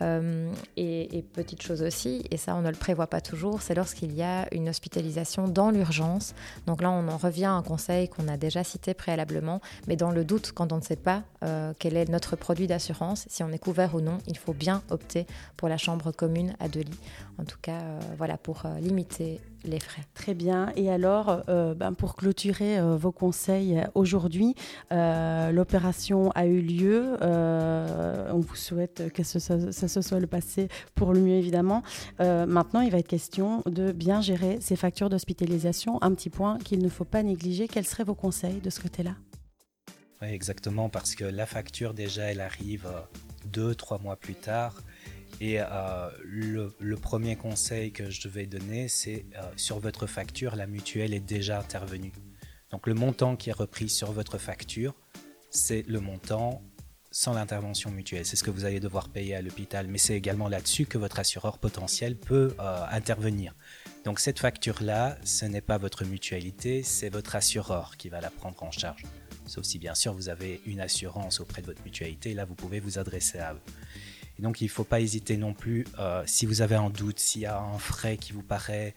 euh, 0.02 0.52
et, 0.76 1.24
petite 1.32 1.62
chose 1.62 1.82
aussi, 1.82 2.24
et 2.30 2.36
ça 2.36 2.54
on 2.56 2.62
ne 2.62 2.70
le 2.70 2.76
prévoit 2.76 3.06
pas 3.06 3.20
toujours, 3.20 3.62
c'est 3.62 3.74
lorsqu'il 3.74 4.12
y 4.14 4.22
a 4.22 4.52
une 4.52 4.68
hospitalisation 4.68 5.46
dans 5.46 5.70
l'urgence. 5.70 6.34
Donc 6.66 6.82
là 6.82 6.90
on 6.90 7.08
en 7.08 7.16
revient 7.16 7.46
à 7.46 7.52
un 7.52 7.62
conseil 7.62 8.08
qu'on 8.08 8.26
a 8.28 8.36
déjà 8.36 8.64
cité 8.64 8.94
préalablement, 8.94 9.60
mais 9.86 9.96
dans 9.96 10.10
le 10.10 10.24
doute, 10.24 10.52
quand 10.54 10.72
on 10.72 10.76
ne 10.76 10.82
sait 10.82 10.96
pas 10.96 11.22
euh, 11.44 11.72
quel 11.78 11.96
est 11.96 12.08
notre 12.08 12.36
produit 12.36 12.66
d'assurance, 12.66 13.26
si 13.28 13.42
on 13.42 13.50
est 13.50 13.58
couvert 13.58 13.94
ou 13.94 14.00
non, 14.00 14.18
il 14.26 14.38
faut 14.38 14.54
bien 14.54 14.82
opter 14.90 15.26
pour 15.56 15.68
la 15.68 15.76
chambre 15.76 16.12
commune 16.12 16.54
à 16.60 16.68
deux 16.68 16.80
lits. 16.80 17.00
En 17.38 17.44
tout 17.44 17.58
cas, 17.60 17.80
euh, 17.80 18.00
voilà, 18.16 18.36
pour 18.36 18.62
limiter 18.80 19.40
les 19.64 19.80
frais. 19.80 20.02
Très 20.14 20.34
bien. 20.34 20.72
Et 20.76 20.90
alors, 20.90 21.42
ben, 21.46 21.92
pour 21.92 22.16
clôturer 22.16 22.78
vos 22.96 23.12
conseils 23.12 23.82
aujourd'hui, 23.94 24.54
l'opération 24.90 26.30
a 26.32 26.46
eu 26.46 26.60
lieu. 26.60 27.16
on 27.22 28.40
vous 28.40 28.56
souhaite 28.56 29.12
que 29.12 29.22
ce, 29.22 29.38
ça 29.38 29.88
ce 29.88 30.00
soit 30.02 30.20
le 30.20 30.26
passé 30.26 30.68
pour 30.94 31.12
le 31.12 31.20
mieux 31.20 31.34
évidemment. 31.34 31.82
Euh, 32.20 32.46
maintenant, 32.46 32.80
il 32.80 32.90
va 32.90 32.98
être 32.98 33.08
question 33.08 33.62
de 33.66 33.92
bien 33.92 34.20
gérer 34.20 34.58
ces 34.60 34.76
factures 34.76 35.10
d'hospitalisation. 35.10 36.02
Un 36.02 36.14
petit 36.14 36.30
point 36.30 36.58
qu'il 36.58 36.82
ne 36.82 36.88
faut 36.88 37.04
pas 37.04 37.22
négliger. 37.22 37.68
Quels 37.68 37.86
seraient 37.86 38.04
vos 38.04 38.14
conseils 38.14 38.60
de 38.60 38.70
ce 38.70 38.80
côté-là? 38.80 39.14
Oui, 40.22 40.28
exactement, 40.28 40.88
parce 40.90 41.14
que 41.14 41.24
la 41.24 41.46
facture 41.46 41.94
déjà, 41.94 42.24
elle 42.24 42.42
arrive 42.42 42.86
euh, 42.86 43.00
deux, 43.46 43.74
trois 43.74 43.98
mois 43.98 44.16
plus 44.16 44.34
tard. 44.34 44.82
Et 45.40 45.60
euh, 45.60 46.10
le, 46.22 46.96
premier 46.96 47.36
conseil 47.36 47.92
que 47.92 48.10
je 48.10 48.22
devais 48.22 48.46
donner, 48.46 48.88
c'est 48.88 49.24
sur 49.56 49.78
votre 49.78 50.06
facture, 50.06 50.54
la 50.54 50.66
mutuelle 50.66 51.14
est 51.14 51.20
déjà 51.20 51.58
intervenue. 51.58 52.12
Donc 52.70 52.86
le 52.86 52.94
montant 52.94 53.36
qui 53.36 53.50
est 53.50 53.54
repris 53.54 53.88
sur 53.88 54.12
votre 54.12 54.38
facture, 54.38 54.94
c'est 55.50 55.82
le 55.88 56.00
montant 56.00 56.62
sans 57.10 57.34
l'intervention 57.34 57.90
mutuelle. 57.90 58.24
C'est 58.24 58.36
ce 58.36 58.44
que 58.44 58.50
vous 58.50 58.64
allez 58.64 58.80
devoir 58.80 59.08
payer 59.08 59.34
à 59.34 59.42
l'hôpital, 59.42 59.88
mais 59.88 59.98
c'est 59.98 60.14
également 60.14 60.48
là-dessus 60.48 60.86
que 60.86 60.96
votre 60.96 61.18
assureur 61.18 61.58
potentiel 61.58 62.16
peut 62.16 62.54
euh, 62.60 62.84
intervenir. 62.90 63.54
Donc 64.04 64.20
cette 64.20 64.38
facture-là, 64.38 65.18
ce 65.24 65.44
n'est 65.44 65.60
pas 65.60 65.78
votre 65.78 66.04
mutualité, 66.04 66.82
c'est 66.82 67.08
votre 67.08 67.34
assureur 67.34 67.96
qui 67.96 68.08
va 68.08 68.20
la 68.20 68.30
prendre 68.30 68.62
en 68.62 68.70
charge. 68.70 69.02
Sauf 69.46 69.64
si 69.64 69.78
bien 69.78 69.94
sûr 69.94 70.14
vous 70.14 70.28
avez 70.28 70.60
une 70.66 70.80
assurance 70.80 71.40
auprès 71.40 71.62
de 71.62 71.66
votre 71.66 71.82
mutualité, 71.82 72.32
là 72.34 72.44
vous 72.44 72.54
pouvez 72.54 72.78
vous 72.78 72.98
adresser 72.98 73.38
à 73.38 73.54
eux. 73.54 73.60
Donc 74.40 74.60
il 74.60 74.64
ne 74.64 74.70
faut 74.70 74.84
pas 74.84 75.00
hésiter 75.00 75.36
non 75.36 75.52
plus, 75.52 75.86
euh, 75.98 76.22
si 76.26 76.46
vous 76.46 76.62
avez 76.62 76.74
un 76.74 76.90
doute, 76.90 77.18
s'il 77.18 77.42
y 77.42 77.46
a 77.46 77.58
un 77.58 77.78
frais 77.78 78.16
qui 78.16 78.32
vous 78.32 78.42
paraît 78.42 78.94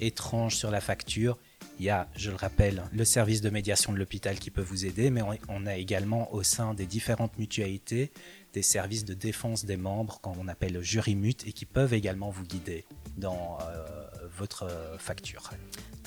étrange 0.00 0.56
sur 0.56 0.70
la 0.70 0.80
facture, 0.80 1.36
il 1.78 1.84
y 1.84 1.90
a, 1.90 2.08
je 2.16 2.30
le 2.30 2.36
rappelle, 2.36 2.82
le 2.92 3.04
service 3.04 3.40
de 3.40 3.50
médiation 3.50 3.92
de 3.92 3.98
l'hôpital 3.98 4.38
qui 4.38 4.50
peut 4.50 4.62
vous 4.62 4.86
aider, 4.86 5.10
mais 5.10 5.22
on 5.48 5.66
a 5.66 5.76
également 5.76 6.32
au 6.32 6.42
sein 6.42 6.74
des 6.74 6.86
différentes 6.86 7.38
mutualités 7.38 8.12
des 8.52 8.62
services 8.62 9.04
de 9.04 9.14
défense 9.14 9.64
des 9.64 9.76
membres 9.76 10.20
qu'on 10.20 10.48
appelle 10.48 10.80
jury 10.82 11.14
mute 11.14 11.46
et 11.46 11.52
qui 11.52 11.66
peuvent 11.66 11.94
également 11.94 12.30
vous 12.30 12.44
guider 12.44 12.84
dans 13.16 13.58
votre 14.36 14.68
facture. 14.98 15.50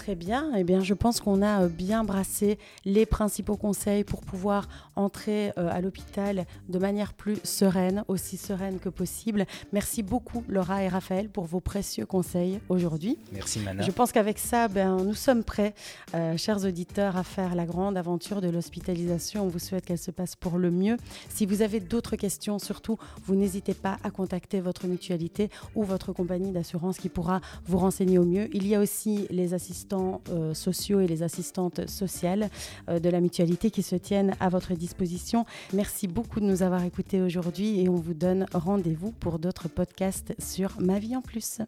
Très 0.03 0.15
bien. 0.15 0.51
Eh 0.58 0.65
bien, 0.65 0.82
je 0.82 0.93
pense 0.93 1.21
qu'on 1.21 1.41
a 1.41 1.63
euh, 1.63 1.69
bien 1.69 2.03
brassé 2.03 2.58
les 2.84 3.06
principaux 3.06 3.56
conseils 3.56 4.03
pour 4.03 4.19
pouvoir 4.19 4.67
entrer 4.97 5.53
euh, 5.58 5.69
à 5.71 5.79
l'hôpital 5.79 6.45
de 6.67 6.77
manière 6.77 7.13
plus 7.13 7.38
sereine, 7.45 8.03
aussi 8.10 8.36
sereine 8.36 8.79
que 8.79 8.89
possible. 8.89 9.45
Merci 9.71 10.03
beaucoup, 10.03 10.43
Laura 10.49 10.84
et 10.84 10.89
Raphaël, 10.89 11.29
pour 11.29 11.45
vos 11.45 11.62
précieux 11.62 12.06
conseils 12.06 12.60
aujourd'hui. 12.67 13.17
Merci, 13.32 13.60
Mana. 13.60 13.84
Je 13.84 13.91
pense 13.91 14.12
qu'avec 14.12 14.39
ça, 14.39 14.67
ben, 14.67 14.97
nous 14.97 15.13
sommes 15.13 15.43
prêts, 15.43 15.73
euh, 16.15 16.36
chers 16.36 16.65
auditeurs, 16.65 17.15
à 17.15 17.23
faire 17.23 17.56
la 17.56 17.65
grande 17.65 17.95
aventure 17.95 18.41
de 18.41 18.49
l'hospitalisation. 18.49 19.45
On 19.45 19.47
vous 19.47 19.60
souhaite 19.60 19.86
qu'elle 19.86 19.97
se 19.97 20.12
passe 20.12 20.36
pour 20.36 20.58
le 20.58 20.69
mieux. 20.69 20.97
Si 21.29 21.45
vous 21.45 21.62
avez 21.62 21.79
d'autres 21.79 22.17
surtout, 22.59 22.97
vous 23.25 23.35
n'hésitez 23.35 23.73
pas 23.73 23.97
à 24.03 24.11
contacter 24.11 24.61
votre 24.61 24.87
mutualité 24.87 25.49
ou 25.75 25.83
votre 25.83 26.13
compagnie 26.13 26.51
d'assurance 26.51 26.97
qui 26.97 27.09
pourra 27.09 27.41
vous 27.65 27.77
renseigner 27.77 28.17
au 28.17 28.25
mieux. 28.25 28.49
Il 28.53 28.67
y 28.67 28.75
a 28.75 28.79
aussi 28.79 29.27
les 29.29 29.53
assistants 29.53 30.21
euh, 30.29 30.53
sociaux 30.53 30.99
et 30.99 31.07
les 31.07 31.23
assistantes 31.23 31.87
sociales 31.89 32.49
euh, 32.89 32.99
de 32.99 33.09
la 33.09 33.21
mutualité 33.21 33.71
qui 33.71 33.83
se 33.83 33.95
tiennent 33.95 34.35
à 34.39 34.49
votre 34.49 34.73
disposition. 34.73 35.45
Merci 35.73 36.07
beaucoup 36.07 36.39
de 36.39 36.45
nous 36.45 36.63
avoir 36.63 36.83
écoutés 36.83 37.21
aujourd'hui 37.21 37.81
et 37.81 37.89
on 37.89 37.95
vous 37.95 38.13
donne 38.13 38.45
rendez-vous 38.53 39.11
pour 39.11 39.39
d'autres 39.39 39.67
podcasts 39.67 40.33
sur 40.39 40.79
Ma 40.79 40.99
vie 40.99 41.15
en 41.15 41.21
plus. 41.21 41.59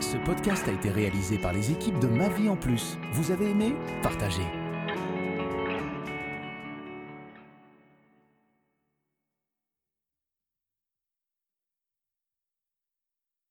Ce 0.00 0.16
podcast 0.24 0.66
a 0.68 0.72
été 0.72 0.90
réalisé 0.90 1.38
par 1.38 1.52
les 1.52 1.70
équipes 1.72 1.98
de 1.98 2.06
Ma 2.06 2.28
vie 2.28 2.48
en 2.48 2.56
plus. 2.56 2.96
Vous 3.12 3.30
avez 3.30 3.50
aimé? 3.50 3.74
Partagez 4.02 4.67